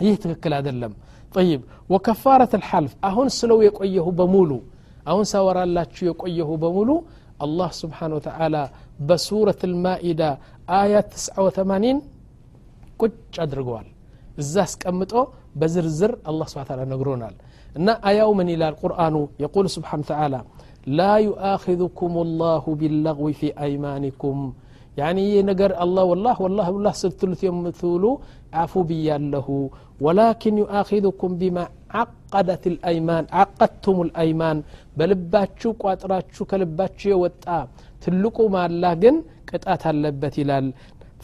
ይህ 0.04 0.14
ትክክል 0.22 0.52
አይደለም 0.56 0.92
ጠይብ 1.34 1.60
ወከፋረት 1.92 2.52
ልሐልፍ 2.60 2.92
አሁን 3.08 3.28
ስለው 3.38 3.58
የቆየሁ 3.66 4.06
በሙሉ 4.18 4.50
አሁን 5.10 5.24
ሳወራላችሁ 5.32 6.04
የቆየሁ 6.08 6.50
በሙሉ 6.62 6.90
አላህ 7.44 7.70
ስብሓን 7.80 8.12
ወተላ 8.16 8.56
በሱረት 9.08 9.60
ልማኢዳ 9.72 10.22
አያት 10.80 11.12
89 11.26 12.02
ቁጭ 12.99 13.13
አድርገዋል 13.45 13.87
እዛ 14.43 14.53
አስቀምጦ 14.67 15.13
በዝርዝር 15.59 16.13
አላህ 16.29 16.47
ስብሓ 16.51 16.63
ታላ 16.69 16.81
ነግሮናል 16.91 17.35
እና 17.75 17.87
አያው 18.09 18.31
ምን 18.39 18.49
ይላል 18.53 18.75
ቁርአኑ 18.81 19.15
የቁል 19.43 19.67
ስብሓን 19.75 20.03
ተዓላ 20.09 20.35
ላ 20.97 21.03
ዩአኪذኩም 21.27 22.15
ላሁ 22.41 22.65
ቢላغዊ 22.81 23.31
ፊ 23.39 23.51
አይማኒኩም 23.65 24.39
ያኒ 24.99 25.19
ይህ 25.27 25.41
ነገር 25.49 25.71
አላህ 25.83 26.03
ወላህ 26.11 26.37
ወላህ 26.45 26.67
ብላህ 26.75 26.93
ስትሉት 27.01 27.41
የምትውሉ 27.45 28.03
አፉ 28.61 28.83
ብያለሁ 28.89 29.47
ወላኪን 30.05 30.55
ዩአኪذኩም 30.61 31.33
ቢማ 31.41 31.57
አቀደት 32.01 32.63
ልአይማን 32.73 33.25
አቀድቱም 33.41 33.97
ልአይማን 34.09 34.57
በልባችሁ 34.97 35.71
ቋጥራችሁ 35.83 36.45
ከልባችሁ 36.51 37.09
የወጣ 37.13 37.45
ትልቁ 38.03 38.37
ማላ 38.55 38.85
ግን 39.03 39.15
ቅጣት 39.49 39.83
አለበት 39.91 40.35
ይላል 40.41 40.65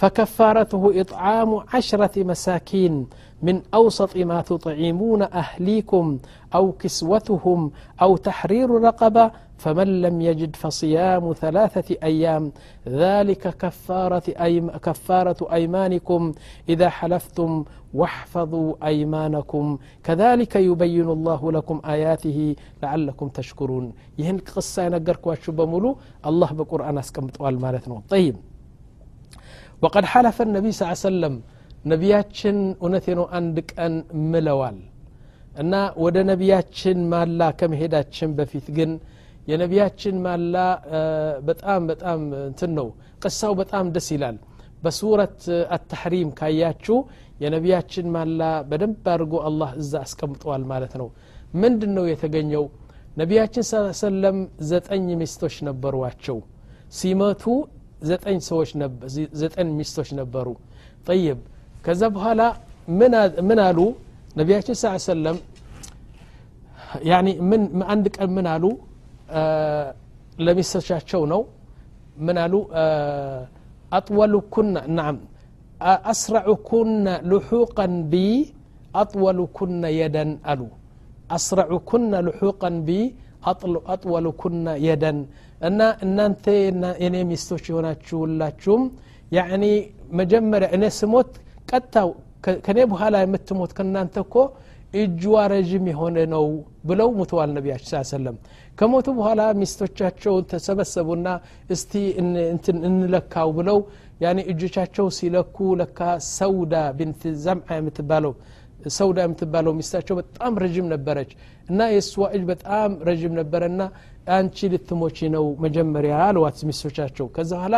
فكفارته 0.02 1.02
إطعام 1.02 1.64
عشرة 1.74 2.24
مساكين 2.24 3.08
من 3.42 3.62
أوسط 3.74 4.18
ما 4.18 4.42
تطعمون 4.42 5.22
أهليكم 5.22 6.20
أو 6.56 6.72
كسوتهم 6.72 7.72
أو 8.02 8.18
تحرير 8.18 8.70
رقبة 8.70 9.32
فمن 9.58 10.02
لم 10.02 10.22
يجد 10.22 10.56
فصيام 10.56 11.34
ثلاثة 11.34 11.96
أيام 12.04 12.52
ذلك 12.88 13.58
كفارة, 13.58 14.24
أيم 14.42 14.72
كفارة 14.72 15.54
أيمانكم. 15.54 16.32
إذا 16.70 16.90
حلفتم 16.90 17.64
واحفظوا 17.94 18.74
أيمانكم. 18.86 19.78
كذلك 20.04 20.56
يبين 20.56 21.10
الله 21.10 21.52
لكم 21.52 21.82
آياته 21.86 22.56
لعلكم 22.84 23.28
تشكرون. 23.28 23.94
يهن 24.20 24.38
قصة 24.38 24.84
ينقركواتشو 24.84 25.52
بمولو 25.52 25.98
الله 26.26 26.52
بقرآن 26.52 26.98
أسكمتوال 26.98 27.62
مالتنا 27.62 28.02
طيب 28.10 28.36
ወቀድ 29.82 30.06
ሐለፈ 30.12 30.38
ነቢይ 30.56 30.74
ስ 30.74 30.88
ሰለም 31.04 31.36
ነቢያችን 31.92 32.58
እውነቴ 32.82 33.06
ነው 33.20 33.26
አንድ 33.38 33.56
ቀን 33.72 33.94
ምለዋል 34.32 34.78
እና 35.56 35.74
ወደ 36.04 36.18
ነቢያችን 36.32 37.00
ማላ 37.14 37.48
ከመሄዳችን 37.60 38.30
በፊት 38.38 38.68
ግን 38.78 38.92
የነቢያችን 39.48 40.16
ማላ 40.26 40.56
በጣም 41.48 41.82
በጣም 41.92 42.20
እንትን 42.44 42.72
ነው 42.80 42.88
ቅሳው 43.24 43.54
በጣም 43.62 43.86
ደስ 43.96 44.08
ይላል። 44.16 44.38
በሱረት 44.84 45.40
አታሕሪም 45.76 46.30
ካያችሁ 46.40 46.98
የነቢያችን 47.44 48.08
ማላ 48.16 48.42
በደንብ 48.70 49.06
አድርጎ 49.14 49.34
አላህ 49.50 49.70
እዛ 49.82 49.94
አስቀምጠዋል 50.06 50.64
ማለት 50.72 50.94
ነው። 51.02 51.08
ምንድን 51.54 51.92
ነው 51.98 52.06
የተገኘው? 52.12 52.66
ነቢያችን 53.18 53.64
ሰለም 54.02 54.38
ዘጠኝ 54.70 55.08
ሚስቶች 55.22 55.56
ነበሯቸው። 55.68 56.38
ሲመቱ 56.98 57.44
ዘጠኝ 58.09 58.39
ሰዎች 58.49 58.71
ዘጠኝ 59.43 59.69
ሚስቶች 59.79 60.09
ነበሩ 60.21 60.47
ጠይብ 61.09 61.39
ከዛ 61.87 62.03
በኋላ 62.17 62.43
ምን 63.49 63.61
አሉ 63.67 63.79
ነቢያችን 64.41 64.77
ስ 64.81 64.93
ሰለም 65.11 65.37
ያኒ 67.11 67.29
ምን 67.51 67.63
አንድ 67.93 68.07
ቀን 68.17 68.31
ምን 68.37 68.47
አሉ 68.55 68.65
ለሚስቶቻቸው 70.47 71.23
ነው 71.33 71.43
ምን 72.27 72.37
አሉ 72.45 72.55
አጥወሉኩና 73.99 74.77
ናም 74.99 75.17
አስረዑኩና 76.13 77.07
ልሑቀን 77.31 77.95
ቢ 78.13 78.15
አጥወሉኩና 79.01 79.85
የደን 79.99 80.31
አሉ 80.53 80.61
አስረዑኩና 81.37 82.13
ልሑቀን 82.29 82.77
ቢ 82.89 82.91
አጥወሉኩና 83.95 84.69
የደን 84.87 85.19
እና 85.62 85.80
እናንተ 86.06 86.46
የኔ 87.04 87.16
ሚስቶች 87.32 87.64
የሆናችሁላችሁም 87.72 88.84
ያኒ 89.32 89.66
መጀመሪያ 90.20 90.68
እኔ 90.78 90.86
ስሞት 91.00 91.32
ቀጥታው 91.70 92.10
ከኔ 92.66 92.80
በኋላ 92.92 93.16
የምትሞት 93.24 93.72
ከእናንተ 93.78 94.16
እኮ 94.26 94.36
እጅዋ 94.94 95.36
ረዥም 95.52 95.86
የሆነ 95.92 96.18
ነው 96.34 96.46
ብለው 96.90 97.10
ሙተዋል 97.20 97.52
ነቢያችን 97.58 98.08
ሰለም 98.10 98.38
ከሞቱ 98.78 99.08
በኋላ 99.18 99.42
ሚስቶቻቸውን 99.60 100.48
ተሰበሰቡና 100.52 101.28
እስቲ 101.76 101.94
እንለካው 102.90 103.50
ብለው 103.60 103.80
ያኔ 104.24 104.40
እጆቻቸው 104.52 105.08
ሲለኩ 105.18 105.58
ለካ 105.82 106.00
ሰውዳ 106.32 106.76
ብንት 106.98 107.22
ዘምዓ 107.44 107.78
የምትባለው 107.80 108.34
ሰውዳ 108.92 109.20
የምትባለው 109.26 109.74
ሚስታቸው 109.80 110.16
በጣም 110.20 110.54
ረዥም 110.64 110.88
ነበረች። 110.94 111.32
እና 111.70 111.80
የእሷ 111.94 112.24
እጅ 112.36 112.44
በጣም 112.50 112.92
ረዥም 113.10 113.34
ነበረና 113.40 113.82
አንቺ 114.32 114.70
ልትሞቺ 114.74 115.18
ነው 115.36 115.46
መጀመሪያ 115.66 116.16
አልዋት 116.26 116.58
ሚስቶቻቸው። 116.70 117.28
ከዛ 117.36 117.52
በኋላ 117.56 117.76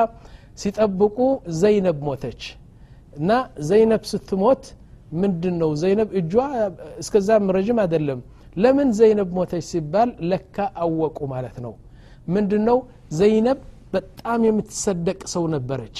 ሲጠብቁ 0.58 1.18
ዘይነብ 1.60 2.00
ሞተች። 2.08 2.42
እና 3.18 3.32
ዘይነብ 3.70 4.04
ስትሞት 4.12 4.64
ምንድን 5.22 5.56
ነው 5.62 5.72
ዘይነብ 5.82 6.10
እጇ 6.20 6.34
እስከዛም 7.02 7.52
ረዥም 7.56 7.80
አይደለም። 7.84 8.20
ለምን 8.56 8.90
ዘይነብ 8.94 9.30
ሞተች 9.38 9.66
ሲባል 9.70 10.10
ለካ 10.30 10.56
አወቁ 10.84 11.20
ማለት 11.34 11.58
ነው። 11.66 11.74
ምንድን 12.28 12.64
ነው 12.70 12.78
ዘይነብ 13.12 13.60
በጣም 13.94 14.42
የምትሰደቅ 14.48 15.20
ሰው 15.34 15.44
ነበረች። 15.56 15.98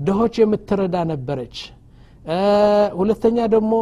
ድሆች 0.00 0.34
የምትረዳ 0.42 0.96
ነበረች 1.10 1.56
ሁለተኛ 2.98 3.36
ደግሞ 3.54 3.72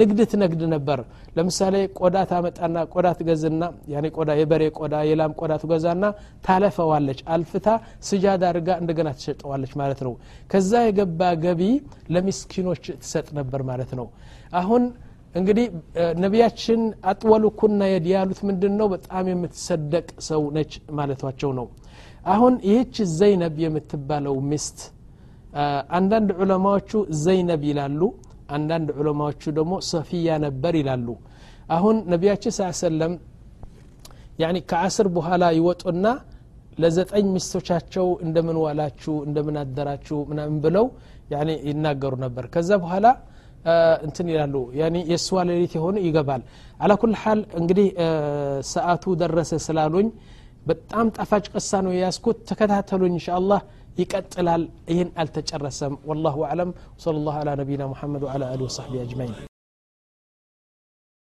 ንግድ 0.00 0.18
ትነግድ 0.32 0.62
ነበር። 0.72 0.98
ለምሳሌ 1.36 1.74
ቆዳ 1.98 2.16
ታመጣና 2.30 2.76
ቆዳ 2.92 3.06
ትገዝና 3.18 3.62
ያኔ 3.92 4.06
ቆዳ 4.16 4.30
የበሬ 4.40 4.62
ቆዳ 4.78 4.94
የላም 5.08 5.32
ቆዳ 5.40 5.52
ትገዛና 5.62 6.04
ታለፈዋለች። 6.46 7.20
አልፍታ 7.34 7.66
ስጃድ 8.08 8.42
አድርጋ 8.50 8.68
እንደገና 8.82 9.08
ትሸጠዋለች 9.18 9.72
ማለት 9.80 10.02
ነው። 10.06 10.14
ከዛ 10.50 10.72
የገባ 10.86 11.32
ገቢ 11.44 11.62
ለሚስኪኖች 12.14 12.84
ትሰጥ 13.02 13.26
ነበር 13.40 13.62
ማለት 13.70 13.92
ነው። 14.00 14.08
አሁን 14.54 14.84
እንግዲህ 15.34 15.66
ነቢያችን 16.22 16.80
አጥወሉ 17.10 17.44
ኩና 17.60 17.82
የድ 17.90 18.06
ያሉት 18.12 18.40
ምንድን 18.48 18.74
ነው 18.80 18.88
በጣም 18.94 19.26
የምትሰደቅ 19.30 20.08
ሰው 20.28 20.42
ነች 20.56 20.72
ማለቷቸው 20.98 21.52
ነው። 21.58 21.66
አሁን 22.26 22.54
ይህች 22.68 22.96
ዘይነብ 23.14 23.54
የምትባለው 23.62 24.34
ሚስት 24.50 24.80
አንዳንድ 25.96 26.30
ዑለማዎቹ 26.38 26.90
ዘይነብ 27.22 27.62
ይላሉ 27.70 28.00
አንዳንድ 28.56 28.88
ዑለማዎቹ 28.98 29.42
ደግሞ 29.58 29.74
ሰፊያ 29.90 30.28
ነበር 30.44 30.74
ይላሉ። 30.80 31.08
አሁን 31.76 31.96
ነቢያችን 32.12 32.52
ስ 32.56 32.62
ሰለም 32.82 33.12
ከአስር 34.70 35.06
በኋላ 35.16 35.44
ይወጡና 35.56 36.06
ለዘጠኝ 36.78 37.26
ሚስቶቻቸው 37.34 38.06
እንደምን 38.24 38.56
ዋላችሁ 38.64 39.14
እንደምን 39.26 39.56
አደራችሁ 39.62 40.18
ምናምን 40.30 40.56
ብለው 40.64 40.86
ይናገሩ 41.68 42.12
ነበር። 42.24 42.44
ከዛ 42.54 42.70
በኋላ 42.82 43.06
እንትን 44.06 44.26
ይላሉ 44.32 44.54
የእሷ 45.10 45.28
ሌሊት 45.50 45.72
የሆነ 45.78 45.96
ይገባል። 46.06 46.42
አላ 46.80 46.92
ኩል 47.02 47.12
ሓል 47.22 47.40
እንግዲህ 47.60 47.88
ሰአቱ 48.72 49.14
ደረሰ 49.22 49.52
ስላሉኝ 49.66 50.08
በጣም 50.66 51.06
ጣፋጭ 51.16 51.44
ቀሳ 51.54 51.70
ነው 51.86 51.92
የያዝኩት። 51.96 52.38
ተከታተሉኝ 52.48 53.14
እንሻ 53.14 53.28
ይቀጥላል 54.01 54.63
ይህን 54.91 55.09
አልተጨረሰም 55.21 55.93
ወላሁ 56.09 56.37
አዕለም 56.49 56.71
ወሰለ 56.95 57.17
ላሁ 57.27 57.37
አላ 57.41 57.51
ነቢና 57.61 57.83
ሙሐመድ 57.93 58.23
ወዓላ 58.27 58.43
አሊ 58.53 58.61
ወሰሕቢ 58.67 58.95
አጅማዒን 59.03 59.37